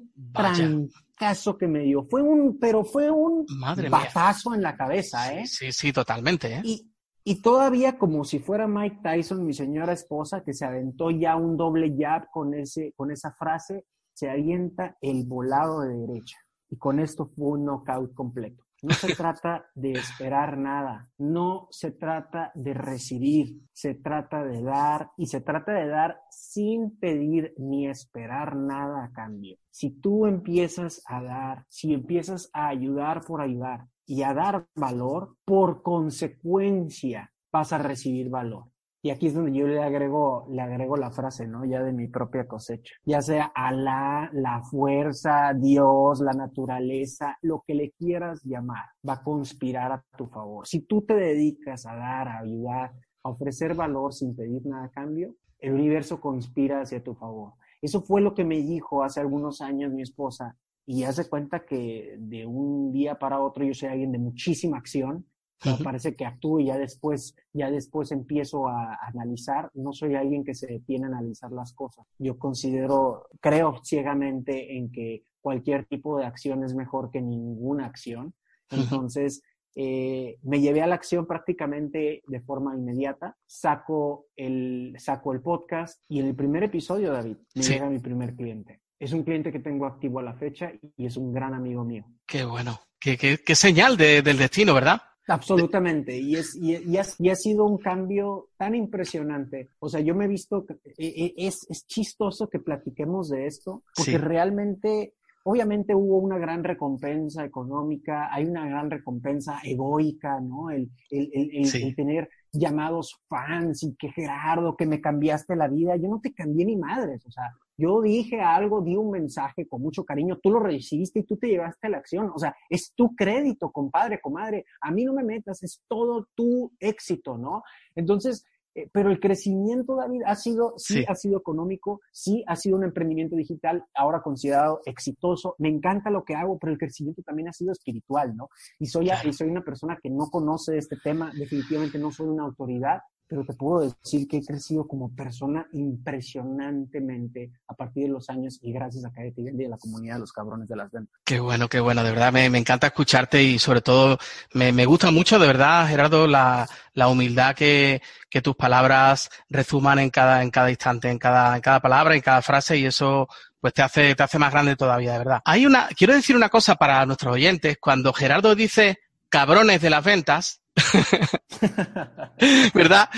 caso 1.23 1.57
que 1.57 1.69
me 1.69 1.81
dio. 1.85 2.05
Fue 2.11 2.21
un, 2.21 2.59
pero 2.59 2.85
fue 2.85 3.09
un 3.09 3.47
batazo 3.89 4.55
en 4.55 4.63
la 4.63 4.77
cabeza, 4.77 5.33
¿eh? 5.33 5.47
Sí, 5.47 5.71
sí, 5.71 5.93
totalmente, 5.93 6.57
¿eh? 6.57 6.61
Y, 6.65 6.93
y 7.23 7.41
todavía 7.41 7.97
como 7.97 8.25
si 8.25 8.41
fuera 8.41 8.67
Mike 8.67 8.99
Tyson, 9.05 9.47
mi 9.47 9.55
señora 9.55 9.93
esposa, 9.93 10.43
que 10.43 10.53
se 10.53 10.65
aventó 10.65 11.13
ya 11.13 11.37
un 11.37 11.57
doble 11.57 11.95
jab 11.97 12.29
con, 12.33 12.55
ese, 12.55 12.93
con 12.97 13.13
esa 13.13 13.33
frase, 13.39 13.87
se 14.13 14.29
avienta 14.29 14.97
el 15.01 15.25
volado 15.25 15.83
de 15.83 15.95
derecha. 15.95 16.39
Y 16.69 16.77
con 16.77 16.99
esto 16.99 17.31
fue 17.37 17.53
un 17.53 17.67
knockout 17.67 18.15
completo. 18.15 18.65
No 18.83 18.95
se 18.95 19.15
trata 19.15 19.67
de 19.77 19.93
esperar 19.93 20.59
nada, 20.59 21.09
no 21.19 21.69
se 21.71 21.93
trata 21.93 22.51
de 22.57 22.75
recibir, 22.75 23.63
se 23.73 23.95
trata 23.95 24.45
de 24.45 24.61
dar 24.61 25.13
y 25.17 25.27
se 25.27 25.41
trata 25.41 25.73
de 25.73 25.87
dar 25.87 26.21
sin 26.31 26.99
pedir 26.99 27.55
ni 27.59 27.87
esperar 27.87 28.57
nada 28.57 29.05
a 29.05 29.13
cambio. 29.13 29.57
Si 29.71 29.91
tú 30.01 30.27
empiezas 30.27 31.01
a 31.07 31.23
dar, 31.23 31.65
si 31.69 31.95
empiezas 31.95 32.51
a 32.53 32.67
ayudar 32.67 33.21
por 33.25 33.41
ayudar 33.41 33.87
y 34.05 34.25
a 34.25 34.35
dar 34.35 34.67
valor, 34.75 35.37
por 35.45 35.83
consecuencia 35.83 37.33
vas 37.53 37.73
a 37.73 37.79
recibir 37.79 38.31
valor. 38.31 38.72
Y 39.05 39.11
aquí 39.11 39.27
es 39.27 39.35
donde 39.35 39.53
yo 39.53 39.67
le 39.67 39.83
agrego, 39.83 40.47
le 40.49 40.63
agrego 40.63 40.97
la 40.97 41.11
frase, 41.11 41.49
¿no? 41.49 41.65
Ya 41.65 41.83
de 41.83 41.93
mi 41.93 42.07
propia 42.07 42.47
cosecha. 42.47 42.95
Ya 43.05 43.21
sea 43.21 43.47
Alá, 43.53 44.31
la 44.33 44.63
fuerza, 44.63 45.53
Dios, 45.55 46.21
la 46.21 46.33
naturaleza, 46.33 47.37
lo 47.43 47.65
que 47.67 47.75
le 47.75 47.91
quieras 47.91 48.45
llamar, 48.45 48.85
va 49.07 49.15
a 49.15 49.23
conspirar 49.25 49.91
a 49.91 50.05
tu 50.17 50.29
favor. 50.29 50.69
Si 50.69 50.83
tú 50.83 51.03
te 51.03 51.15
dedicas 51.15 51.85
a 51.85 51.97
dar, 51.97 52.29
a 52.29 52.39
ayudar, 52.39 52.93
a 53.25 53.31
ofrecer 53.31 53.75
valor 53.75 54.13
sin 54.13 54.37
pedir 54.37 54.65
nada 54.67 54.85
a 54.85 54.91
cambio, 54.91 55.35
el 55.59 55.75
universo 55.75 56.21
conspira 56.21 56.81
hacia 56.81 57.03
tu 57.03 57.15
favor. 57.15 57.55
Eso 57.81 58.03
fue 58.03 58.21
lo 58.21 58.35
que 58.35 58.45
me 58.45 58.59
dijo 58.59 59.03
hace 59.03 59.19
algunos 59.19 59.61
años 59.61 59.93
mi 59.93 60.03
esposa. 60.03 60.57
Y 60.87 61.03
hace 61.03 61.29
cuenta 61.29 61.65
que 61.65 62.17
de 62.19 62.47
un 62.47 62.93
día 62.93 63.17
para 63.17 63.41
otro 63.41 63.65
yo 63.65 63.75
soy 63.75 63.89
alguien 63.89 64.13
de 64.13 64.19
muchísima 64.19 64.79
acción 64.79 65.27
me 65.65 65.85
parece 65.85 66.15
que 66.15 66.25
actúo 66.25 66.61
y 66.61 66.67
ya 66.67 66.79
después, 66.79 67.37
ya 67.53 67.71
después 67.71 68.13
empiezo 68.13 68.69
a, 68.69 68.99
analizar. 69.03 69.71
No 69.75 69.93
soy 69.93 70.15
alguien 70.15 70.45
que 70.45 70.55
se 70.55 70.67
detiene 70.67 71.05
a 71.05 71.09
analizar 71.09 71.53
las 71.53 71.73
cosas. 71.73 72.07
Yo 72.19 72.39
considero, 72.39 73.27
creo 73.41 73.81
ciegamente 73.85 74.77
en 74.77 74.91
que 74.91 75.25
cualquier 75.41 75.87
tipo 75.87 76.19
de 76.19 76.27
acción 76.27 76.65
es 76.65 76.75
mejor 76.75 77.11
que 77.11 77.21
ninguna 77.21 77.87
acción. 77.87 78.35
Entonces, 78.71 79.43
eh, 79.75 80.39
me 80.43 80.61
llevé 80.61 80.83
a 80.83 80.87
la 80.87 80.95
acción 80.95 81.27
prácticamente 81.27 82.23
de 82.27 82.41
forma 82.41 82.75
inmediata. 82.75 83.37
Saco 83.47 84.27
el, 84.37 84.95
saco 84.99 85.33
el 85.33 85.41
podcast 85.41 86.03
y 86.09 86.21
en 86.21 86.27
el 86.27 86.35
primer 86.35 86.63
episodio, 86.65 87.13
David, 87.13 87.37
me 87.55 87.63
llega 87.63 87.91
mi 87.91 87.99
primer 87.99 88.35
cliente. 88.35 88.81
Es 88.99 89.13
un 89.13 89.25
cliente 89.25 89.51
que 89.51 89.59
tengo 89.59 89.87
activo 89.87 90.21
a 90.21 90.23
la 90.23 90.35
fecha 90.35 90.73
y 90.97 91.07
es 91.07 91.17
un 91.17 91.33
gran 91.33 91.55
amigo 91.55 91.85
mío. 91.85 92.05
Qué 92.27 92.45
bueno. 92.45 92.81
Qué, 93.01 93.17
qué, 93.19 93.55
señal 93.57 93.97
del 93.97 94.39
destino, 94.39 94.75
¿verdad? 94.75 95.03
Absolutamente, 95.29 96.19
y, 96.19 96.35
es, 96.35 96.57
y, 96.57 96.77
y, 96.77 96.97
ha, 96.97 97.05
y, 97.19 97.29
ha, 97.29 97.37
sido 97.37 97.65
un 97.65 97.79
cambio 97.79 98.49
tan 98.57 98.75
impresionante. 98.75 99.71
O 99.79 99.89
sea, 99.89 100.01
yo 100.01 100.15
me 100.17 100.25
he 100.25 100.29
visto, 100.29 100.67
e, 100.99 101.07
e, 101.07 101.35
es, 101.37 101.65
es 101.69 101.87
chistoso 101.87 102.49
que 102.49 102.59
platiquemos 102.59 103.29
de 103.29 103.47
esto, 103.47 103.85
porque 103.95 104.19
realmente, 104.19 105.15
obviamente 105.45 105.95
hubo 105.95 106.19
una 106.19 106.39
gran 106.39 106.65
recompensa 106.65 107.45
económica, 107.45 108.33
hay 108.33 108.45
una 108.45 108.67
gran 108.67 108.91
recompensa 108.91 109.61
egoica, 109.65 110.41
¿no? 110.41 110.71
El, 110.71 110.91
el, 111.11 111.31
el, 111.33 111.83
el 111.83 111.97
tener 111.97 112.29
llamados 112.53 113.21
fans 113.29 113.83
y 113.83 113.95
que 113.97 114.11
Gerardo, 114.11 114.77
que 114.77 114.87
me 114.87 115.01
cambiaste 115.01 115.57
la 115.57 115.69
vida. 115.69 115.97
Yo 115.97 116.09
no 116.09 116.21
te 116.21 116.33
cambié 116.33 116.65
ni 116.67 116.77
madres, 116.77 117.25
o 117.27 117.31
sea, 117.31 117.45
yo 117.77 118.03
dije 118.03 118.41
algo, 118.41 118.83
di 118.83 118.97
un 118.97 119.11
mensaje 119.11 119.67
con 119.67 119.81
mucho 119.83 120.05
cariño, 120.05 120.39
tú 120.43 120.51
lo 120.51 120.61
recibiste 120.61 121.21
y 121.21 121.25
tú 121.25 121.37
te 121.37 121.49
llevaste 121.49 121.87
a 121.87 121.91
la 121.91 121.99
acción. 121.99 122.31
O 122.35 122.39
sea, 122.39 122.55
es 122.69 122.93
tu 122.95 123.17
crédito, 123.17 123.71
compadre, 123.73 124.21
comadre. 124.21 124.67
A 124.81 124.91
mí 124.91 125.05
no 125.05 125.15
me 125.15 125.25
metas, 125.25 125.63
es 125.63 125.83
todo 125.89 126.29
tu 126.35 126.71
éxito, 126.79 127.39
¿no? 127.39 127.63
Entonces, 127.95 128.45
eh, 128.75 128.89
pero 128.93 129.11
el 129.11 129.21
crecimiento, 129.21 129.97
David, 129.97 130.23
ha 130.27 130.35
sido, 130.35 130.75
sí, 130.77 131.05
ha 131.07 131.15
sido 131.15 131.39
económico, 131.39 132.01
sí 132.11 132.43
ha 132.47 132.57
sido 132.57 132.77
un 132.77 132.85
emprendimiento 132.85 133.37
digital 133.37 133.85
ahora 133.95 134.23
considerado 134.23 134.81
exitoso. 134.87 135.55
Me 135.59 135.69
encanta 135.69 136.11
lo 136.11 136.25
que 136.25 136.35
hago, 136.35 136.59
pero 136.59 136.73
el 136.73 136.79
crecimiento 136.79 137.23
también 137.23 137.49
ha 137.49 137.53
sido 137.53 137.73
espiritual, 137.73 138.35
¿no? 138.37 138.49
Y 138.79 138.87
soy, 138.87 139.11
y 139.25 139.33
soy 139.33 139.49
una 139.49 139.63
persona 139.63 139.99
que 140.03 140.11
no 140.11 140.31
conoce 140.31 140.79
este 140.79 140.97
tema, 140.97 141.33
definitivamente 141.35 141.99
no 141.99 142.11
soy 142.11 142.29
una 142.29 142.45
autoridad, 142.45 143.01
pero 143.33 143.47
te 143.47 143.55
puedo 143.55 143.81
decir 143.81 144.29
que 144.29 144.37
he 144.37 144.45
crecido 144.45 144.87
como 144.87 145.09
persona 145.17 145.67
impresionantemente 145.73 147.51
a 147.67 147.73
partir 147.73 148.03
de 148.03 148.11
los 148.11 148.29
años 148.29 148.59
y 148.61 148.75
gracias 148.75 149.07
a 149.07 149.11
Cállate 149.11 149.41
y 149.41 149.65
a 149.65 149.69
la 149.71 149.79
comunidad 149.79 150.17
de 150.17 150.21
los 150.21 150.33
cabrones 150.35 150.69
de 150.69 150.77
las 150.77 150.91
ventas. 150.91 151.19
Qué 151.25 151.41
bueno, 151.41 151.67
qué 151.67 151.81
bueno, 151.81 152.05
de 152.05 152.11
verdad 152.11 152.31
me, 152.31 152.51
me 152.51 152.59
encanta 152.59 152.89
escucharte 152.89 153.43
y 153.43 153.59
sobre 153.59 153.81
todo 153.81 154.19
me, 154.53 154.71
me, 154.71 154.85
gusta 154.85 155.11
mucho, 155.11 155.39
de 155.39 155.47
verdad, 155.47 155.89
Gerardo, 155.89 156.27
la, 156.27 156.69
la 156.93 157.09
humildad 157.09 157.55
que, 157.55 158.03
que, 158.29 158.43
tus 158.43 158.55
palabras 158.55 159.31
resuman 159.49 159.99
en 159.99 160.11
cada, 160.11 160.43
en 160.43 160.51
cada 160.51 160.69
instante, 160.69 161.09
en 161.09 161.19
cada, 161.19 161.57
en 161.57 161.63
cada 161.63 161.81
palabra, 161.81 162.15
en 162.15 162.21
cada 162.21 162.43
frase 162.43 162.77
y 162.77 162.85
eso 162.85 163.29
pues 163.59 163.73
te 163.73 163.81
hace, 163.81 164.15
te 164.15 164.23
hace 164.23 164.39
más 164.39 164.53
grande 164.53 164.77
todavía, 164.77 165.13
de 165.13 165.19
verdad. 165.21 165.41
Hay 165.47 165.65
una, 165.65 165.89
quiero 165.97 166.13
decir 166.13 166.37
una 166.37 166.51
cosa 166.51 166.75
para 166.75 167.07
nuestros 167.07 167.33
oyentes, 167.33 167.79
cuando 167.81 168.13
Gerardo 168.13 168.55
dice 168.55 168.99
cabrones 169.31 169.81
de 169.81 169.89
las 169.89 170.05
ventas, 170.05 170.62
¿Verdad? 172.75 173.09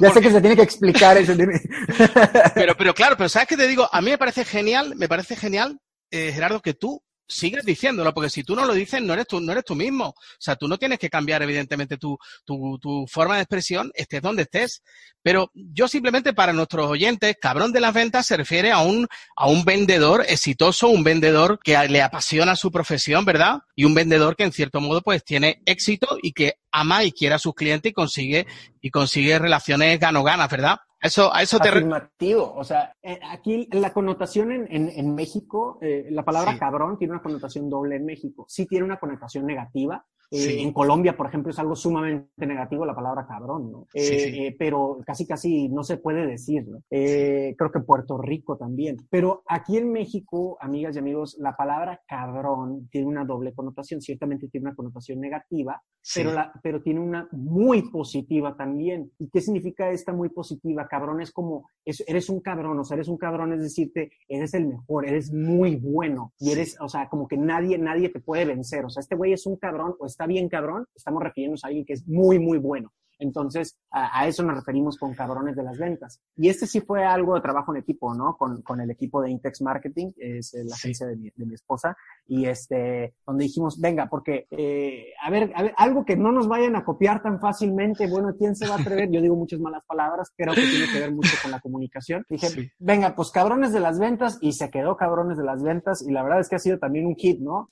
Ya 0.00 0.10
sé 0.10 0.20
que 0.20 0.30
se 0.30 0.40
tiene 0.40 0.56
que 0.56 0.62
explicar 0.62 1.16
eso. 1.16 1.32
pero, 2.54 2.76
pero 2.76 2.94
claro, 2.94 3.16
pero 3.16 3.28
¿sabes 3.28 3.48
qué 3.48 3.56
te 3.56 3.68
digo? 3.68 3.88
A 3.90 4.00
mí 4.00 4.10
me 4.10 4.18
parece 4.18 4.44
genial, 4.44 4.94
me 4.96 5.08
parece 5.08 5.36
genial, 5.36 5.78
eh, 6.10 6.32
Gerardo, 6.32 6.60
que 6.60 6.74
tú 6.74 7.02
sigues 7.26 7.64
diciéndolo, 7.64 8.12
porque 8.12 8.30
si 8.30 8.42
tú 8.44 8.54
no 8.54 8.64
lo 8.64 8.74
dices, 8.74 9.02
no 9.02 9.12
eres 9.12 9.26
tú, 9.26 9.40
no 9.40 9.52
eres 9.52 9.64
tú 9.64 9.74
mismo. 9.74 10.08
O 10.08 10.14
sea, 10.38 10.56
tú 10.56 10.68
no 10.68 10.78
tienes 10.78 10.98
que 10.98 11.10
cambiar, 11.10 11.42
evidentemente, 11.42 11.96
tu, 11.96 12.18
tu, 12.44 12.78
tu 12.78 13.06
forma 13.08 13.36
de 13.36 13.42
expresión, 13.42 13.90
estés 13.94 14.22
donde 14.22 14.42
estés. 14.42 14.82
Pero 15.22 15.50
yo 15.54 15.88
simplemente 15.88 16.34
para 16.34 16.52
nuestros 16.52 16.86
oyentes, 16.86 17.36
cabrón 17.40 17.72
de 17.72 17.80
las 17.80 17.94
ventas 17.94 18.26
se 18.26 18.36
refiere 18.36 18.70
a 18.70 18.80
un, 18.80 19.08
a 19.36 19.48
un 19.48 19.64
vendedor 19.64 20.24
exitoso, 20.28 20.88
un 20.88 21.02
vendedor 21.02 21.58
que 21.62 21.76
le 21.88 22.02
apasiona 22.02 22.56
su 22.56 22.70
profesión, 22.70 23.24
¿verdad? 23.24 23.60
Y 23.74 23.84
un 23.84 23.94
vendedor 23.94 24.36
que 24.36 24.44
en 24.44 24.52
cierto 24.52 24.80
modo 24.80 25.00
pues 25.00 25.24
tiene 25.24 25.62
éxito 25.64 26.18
y 26.22 26.32
que 26.32 26.58
ama 26.70 27.04
y 27.04 27.12
quiere 27.12 27.36
a 27.36 27.38
sus 27.38 27.54
clientes 27.54 27.90
y 27.90 27.94
consigue, 27.94 28.46
y 28.82 28.90
consigue 28.90 29.38
relaciones 29.38 29.98
gano-ganas, 29.98 30.50
¿verdad? 30.50 30.76
Eso, 31.04 31.34
a 31.34 31.42
eso 31.42 31.58
te... 31.58 31.68
Afirmativo. 31.68 32.54
O 32.56 32.64
sea, 32.64 32.96
eh, 33.02 33.20
aquí 33.30 33.68
la 33.72 33.92
connotación 33.92 34.50
en, 34.52 34.66
en, 34.70 34.88
en 34.88 35.14
México, 35.14 35.76
eh, 35.82 36.06
la 36.10 36.24
palabra 36.24 36.58
cabrón 36.58 36.96
tiene 36.96 37.12
una 37.12 37.22
connotación 37.22 37.68
doble 37.68 37.96
en 37.96 38.06
México. 38.06 38.46
Sí 38.48 38.64
tiene 38.64 38.86
una 38.86 38.98
connotación 38.98 39.44
negativa, 39.44 40.02
eh, 40.30 40.62
en 40.62 40.72
Colombia, 40.72 41.16
por 41.16 41.26
ejemplo, 41.26 41.50
es 41.50 41.58
algo 41.58 41.76
sumamente 41.76 42.46
negativo 42.46 42.84
la 42.84 42.94
palabra 42.94 43.26
cabrón, 43.26 43.70
¿no? 43.70 43.86
Eh, 43.94 44.46
eh, 44.46 44.56
pero 44.58 44.98
casi, 45.06 45.26
casi 45.26 45.68
no 45.68 45.82
se 45.84 45.96
puede 45.96 46.26
decir, 46.26 46.66
¿no? 46.66 46.80
creo 46.90 47.70
que 47.72 47.80
Puerto 47.80 48.18
Rico 48.18 48.56
también. 48.56 48.96
Pero 49.10 49.42
aquí 49.46 49.76
en 49.76 49.92
México, 49.92 50.56
amigas 50.60 50.96
y 50.96 50.98
amigos, 50.98 51.36
la 51.38 51.56
palabra 51.56 52.00
cabrón 52.06 52.88
tiene 52.90 53.06
una 53.06 53.24
doble 53.24 53.52
connotación. 53.52 54.00
Ciertamente 54.00 54.48
tiene 54.48 54.68
una 54.68 54.76
connotación 54.76 55.20
negativa, 55.20 55.82
pero, 56.14 56.32
la, 56.32 56.52
pero 56.62 56.82
tiene 56.82 57.00
una 57.00 57.28
muy 57.32 57.90
positiva 57.90 58.56
también. 58.56 59.10
¿Y 59.18 59.28
qué 59.28 59.40
significa 59.40 59.90
esta 59.90 60.12
muy 60.12 60.28
positiva? 60.28 60.86
Cabrón 60.88 61.20
es 61.20 61.32
como, 61.32 61.70
eres 61.84 62.28
un 62.28 62.40
cabrón, 62.40 62.78
o 62.78 62.84
sea, 62.84 62.96
eres 62.96 63.08
un 63.08 63.18
cabrón, 63.18 63.52
es 63.52 63.60
decirte, 63.60 64.12
eres 64.28 64.54
el 64.54 64.66
mejor, 64.66 65.06
eres 65.06 65.32
muy 65.32 65.76
bueno 65.76 66.32
y 66.38 66.52
eres, 66.52 66.76
o 66.80 66.88
sea, 66.88 67.08
como 67.08 67.28
que 67.28 67.36
nadie, 67.36 67.78
nadie 67.78 68.08
te 68.08 68.20
puede 68.20 68.44
vencer. 68.44 68.84
O 68.84 68.90
sea, 68.90 69.00
este 69.00 69.16
güey 69.16 69.32
es 69.32 69.46
un 69.46 69.56
cabrón 69.56 69.94
o 69.98 70.06
está 70.14 70.26
bien 70.26 70.48
cabrón, 70.48 70.86
estamos 70.94 71.22
refiriéndonos 71.22 71.64
a 71.64 71.68
alguien 71.68 71.84
que 71.84 71.94
es 71.94 72.06
muy, 72.06 72.38
muy 72.38 72.58
bueno. 72.58 72.92
Entonces, 73.18 73.78
a, 73.90 74.26
eso 74.26 74.42
nos 74.42 74.56
referimos 74.56 74.98
con 74.98 75.14
cabrones 75.14 75.56
de 75.56 75.62
las 75.62 75.78
ventas. 75.78 76.20
Y 76.36 76.48
este 76.48 76.66
sí 76.66 76.80
fue 76.80 77.04
algo 77.04 77.34
de 77.34 77.40
trabajo 77.40 77.72
en 77.72 77.80
equipo, 77.80 78.14
¿no? 78.14 78.36
Con, 78.36 78.62
con 78.62 78.80
el 78.80 78.90
equipo 78.90 79.22
de 79.22 79.30
Intex 79.30 79.62
Marketing, 79.62 80.10
es 80.16 80.54
la 80.54 80.74
agencia 80.74 81.06
de 81.06 81.16
mi, 81.16 81.30
de 81.34 81.46
mi, 81.46 81.54
esposa, 81.54 81.96
y 82.26 82.46
este, 82.46 83.14
donde 83.26 83.44
dijimos, 83.44 83.80
venga, 83.80 84.08
porque, 84.08 84.46
eh, 84.50 85.12
a, 85.22 85.30
ver, 85.30 85.52
a 85.54 85.62
ver, 85.62 85.74
algo 85.76 86.04
que 86.04 86.16
no 86.16 86.32
nos 86.32 86.48
vayan 86.48 86.76
a 86.76 86.84
copiar 86.84 87.22
tan 87.22 87.40
fácilmente, 87.40 88.08
bueno, 88.08 88.34
¿quién 88.36 88.56
se 88.56 88.66
va 88.66 88.76
a 88.76 88.80
atrever? 88.80 89.10
Yo 89.10 89.20
digo 89.20 89.36
muchas 89.36 89.60
malas 89.60 89.84
palabras, 89.86 90.32
creo 90.36 90.54
que 90.54 90.62
tiene 90.62 90.92
que 90.92 91.00
ver 91.00 91.12
mucho 91.12 91.36
con 91.40 91.50
la 91.50 91.60
comunicación. 91.60 92.24
Dije, 92.28 92.72
venga, 92.78 93.14
pues 93.14 93.30
cabrones 93.30 93.72
de 93.72 93.80
las 93.80 93.98
ventas, 93.98 94.38
y 94.40 94.52
se 94.52 94.70
quedó 94.70 94.96
cabrones 94.96 95.38
de 95.38 95.44
las 95.44 95.62
ventas, 95.62 96.02
y 96.06 96.10
la 96.10 96.22
verdad 96.22 96.40
es 96.40 96.48
que 96.48 96.56
ha 96.56 96.60
sido 96.60 96.78
también 96.78 97.06
un 97.06 97.14
hit, 97.14 97.40
¿no? 97.40 97.68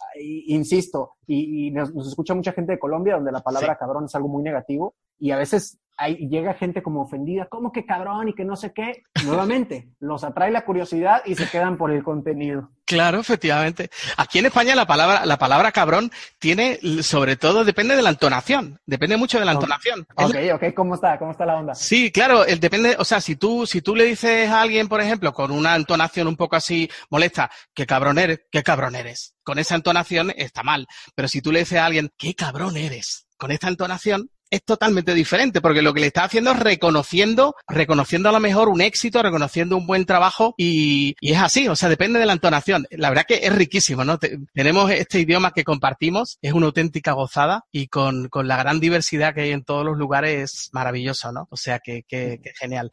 insisto, 0.47 1.17
y, 1.27 1.69
y 1.69 1.71
nos, 1.71 1.95
nos, 1.95 2.09
escucha 2.09 2.35
mucha 2.35 2.53
gente 2.53 2.73
de 2.73 2.79
Colombia, 2.79 3.15
donde 3.15 3.33
la 3.33 3.43
palabra 3.43 3.77
cabrón 3.77 4.07
es 4.07 4.15
algo 4.15 4.29
muy 4.29 4.43
negativo, 4.43 4.95
y 5.19 5.31
a 5.31 5.37
veces 5.37 5.79
ahí 6.03 6.29
llega 6.29 6.55
gente 6.55 6.83
como 6.83 7.03
ofendida, 7.03 7.47
¿cómo 7.47 7.73
que 7.73 7.87
cabrón? 7.87 8.29
Y 8.29 8.35
que 8.35 8.45
no 8.45 8.57
sé 8.57 8.73
qué. 8.73 9.05
Nuevamente, 9.25 9.89
los 10.01 10.25
atrae 10.25 10.51
la 10.51 10.65
curiosidad 10.65 11.23
y 11.25 11.35
se 11.35 11.49
quedan 11.49 11.77
por 11.77 11.91
el 11.93 12.03
contenido. 12.03 12.71
Claro, 12.85 13.21
efectivamente. 13.21 13.91
Aquí 14.17 14.41
en 14.41 14.47
España 14.47 14.75
la 14.75 14.87
palabra, 14.87 15.25
la 15.25 15.39
palabra 15.39 15.73
cabrón 15.73 16.11
tiene, 16.39 16.79
sobre 17.03 17.37
todo, 17.37 17.65
depende 17.65 17.97
de 17.97 18.03
la 18.03 18.11
entonación. 18.11 18.81
Depende 18.85 19.17
mucho 19.17 19.39
de 19.39 19.45
la 19.45 19.53
entonación. 19.53 20.07
Ok, 20.17 20.37
ok, 20.55 20.75
¿cómo 20.75 20.97
está? 20.97 21.19
¿Cómo 21.19 21.31
está 21.31 21.47
la 21.47 21.57
onda? 21.57 21.75
Sí, 21.75 22.11
claro, 22.11 22.45
el 22.45 22.61
depende, 22.61 22.97
o 22.99 23.05
sea, 23.05 23.21
si 23.21 23.37
tú, 23.37 23.67
si 23.67 23.81
tú 23.81 23.95
le 23.95 24.05
dices 24.05 24.51
a 24.51 24.61
alguien, 24.61 24.89
por 24.89 25.01
ejemplo, 25.01 25.33
con 25.33 25.53
una 25.53 25.77
entonación 25.77 26.27
un 26.27 26.37
poco 26.37 26.57
así 26.57 26.91
molesta, 27.09 27.51
qué 27.73 27.87
cabrón 27.87 28.19
eres, 28.19 28.43
qué 28.51 28.63
cabrón 28.63 28.97
eres. 28.97 29.35
Con 29.43 29.59
esa 29.59 29.75
entonación 29.75 30.33
está 30.37 30.63
mal. 30.63 30.87
Pero 31.15 31.29
si 31.29 31.41
tú 31.41 31.53
le 31.53 31.61
dices 31.61 31.79
a 31.79 31.87
alguien, 31.87 32.11
qué 32.19 32.35
cabrón 32.35 32.77
eres, 32.77 33.27
con 33.39 33.53
esta 33.53 33.69
entonación, 33.69 34.29
es 34.53 34.63
totalmente 34.65 35.15
diferente, 35.15 35.63
porque 35.63 35.81
lo 35.81 35.95
que 35.95 36.01
le 36.01 36.09
está 36.09 36.25
haciendo 36.25 36.53
es 36.53 36.59
reconociendo, 36.59 37.55
reconociendo 37.67 38.29
a 38.29 38.33
lo 38.33 38.39
mejor 38.39 38.69
un 38.69 38.83
éxito, 38.83 39.23
reconociendo 39.23 39.79
un 39.79 39.87
buen 39.87 40.05
trabajo 40.05 40.55
y, 40.59 41.17
es 41.23 41.39
así, 41.39 41.69
o 41.69 41.75
sea, 41.75 41.89
depende 41.89 42.19
de 42.19 42.27
la 42.27 42.35
entonación. 42.35 42.87
La 42.91 43.09
verdad 43.09 43.25
que 43.27 43.41
es 43.47 43.55
riquísimo, 43.55 44.05
¿no? 44.05 44.19
tenemos 44.53 44.91
este 44.91 45.21
idioma 45.21 45.53
que 45.53 45.65
compartimos, 45.65 46.37
es 46.43 46.53
una 46.53 46.67
auténtica 46.67 47.13
gozada 47.13 47.65
y 47.73 47.89
con, 47.89 48.29
la 48.31 48.59
gran 48.59 48.79
diversidad 48.79 49.35
que 49.35 49.41
hay 49.41 49.51
en 49.53 49.65
todos 49.65 49.87
los 49.87 49.97
lugares 49.97 50.43
es 50.43 50.69
maravilloso, 50.73 51.33
¿no? 51.33 51.49
O 51.51 51.57
sea, 51.57 51.79
que, 51.79 52.03
que 52.07 52.39
genial. 52.61 52.91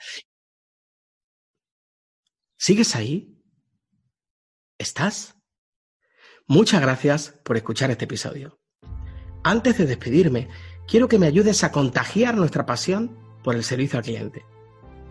¿Sigues 2.57 2.95
ahí? 2.95 3.37
¿Estás? 4.77 5.35
Muchas 6.47 6.79
gracias 6.79 7.35
por 7.43 7.57
escuchar 7.57 7.91
este 7.91 8.05
episodio. 8.05 8.61
Antes 9.43 9.77
de 9.77 9.85
despedirme, 9.85 10.47
quiero 10.89 11.07
que 11.07 11.19
me 11.19 11.27
ayudes 11.27 11.63
a 11.63 11.71
contagiar 11.71 12.35
nuestra 12.35 12.65
pasión 12.65 13.11
por 13.43 13.55
el 13.55 13.63
servicio 13.63 13.99
al 13.99 14.05
cliente. 14.05 14.43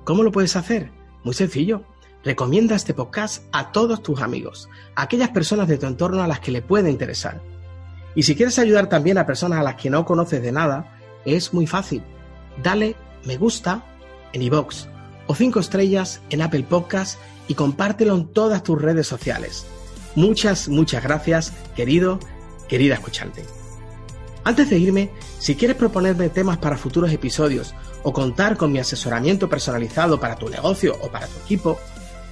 ¿Cómo 0.05 0.23
lo 0.23 0.33
puedes 0.33 0.57
hacer? 0.57 0.91
Muy 1.23 1.35
sencillo. 1.35 1.85
Recomienda 2.25 2.75
este 2.75 2.95
podcast 2.95 3.45
a 3.53 3.71
todos 3.71 4.03
tus 4.03 4.21
amigos, 4.21 4.69
a 4.97 5.03
aquellas 5.03 5.31
personas 5.31 5.69
de 5.69 5.79
tu 5.79 5.87
entorno 5.87 6.23
a 6.23 6.27
las 6.27 6.41
que 6.41 6.51
le 6.51 6.63
puede 6.63 6.91
interesar. 6.91 7.41
Y 8.15 8.25
si 8.25 8.35
quieres 8.35 8.59
ayudar 8.59 8.89
también 8.89 9.19
a 9.19 9.27
personas 9.27 9.61
a 9.61 9.63
las 9.63 9.77
que 9.77 9.89
no 9.89 10.05
conoces 10.05 10.43
de 10.43 10.51
nada, 10.51 10.99
es 11.25 11.55
muy 11.55 11.67
fácil. 11.67 12.03
Dale 12.63 12.97
me 13.25 13.37
gusta 13.37 13.85
en 14.33 14.43
iVoox 14.43 14.87
o 15.27 15.35
5 15.35 15.61
estrellas 15.61 16.21
en 16.31 16.43
Apple 16.43 16.65
Podcast 16.65 17.21
y 17.47 17.55
compártelo 17.55 18.15
en 18.17 18.27
todas 18.29 18.63
tus 18.63 18.81
redes 18.81 19.07
sociales. 19.07 19.67
Muchas, 20.17 20.69
muchas 20.69 21.05
gracias, 21.05 21.53
querido, 21.77 22.19
querida 22.69 22.95
escuchante. 22.95 23.58
Antes 24.45 24.71
de 24.71 24.79
irme, 24.79 25.11
si 25.39 25.57
quieres 25.57 25.77
proponerme 25.77 26.29
temas 26.29 26.59
para 26.59 26.79
futuros 26.79 27.13
episodios 27.13 27.75
o 28.03 28.13
contar 28.13 28.57
con 28.57 28.73
mi 28.73 28.79
asesoramiento 28.79 29.49
personalizado 29.49 30.21
para 30.21 30.37
tu 30.37 30.49
negocio 30.49 30.97
o 31.01 31.11
para 31.11 31.27
tu 31.27 31.39
equipo, 31.41 31.79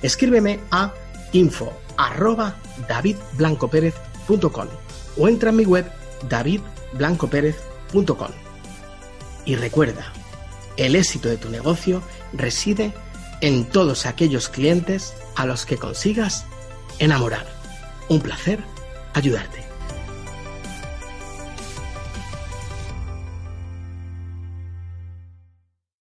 escríbeme 0.03 0.61
a 0.71 0.93
info 1.33 1.73
o 5.19 5.29
entra 5.29 5.51
en 5.51 5.57
mi 5.57 5.65
web 5.65 5.91
davidblancoperez.com. 6.29 8.31
Y 9.45 9.57
recuerda, 9.57 10.13
el 10.77 10.97
éxito 10.97 11.29
de 11.29 11.37
tu 11.37 11.49
negocio 11.49 12.03
reside 12.33 12.93
en 13.41 13.65
todos 13.65 14.07
aquellos 14.07 14.49
clientes 14.49 15.15
a 15.35 15.47
los 15.47 15.67
que 15.67 15.77
consigas 15.77 16.45
enamorar. 16.99 17.47
Un 18.09 18.21
placer 18.21 18.61
ayudarte. 19.15 19.65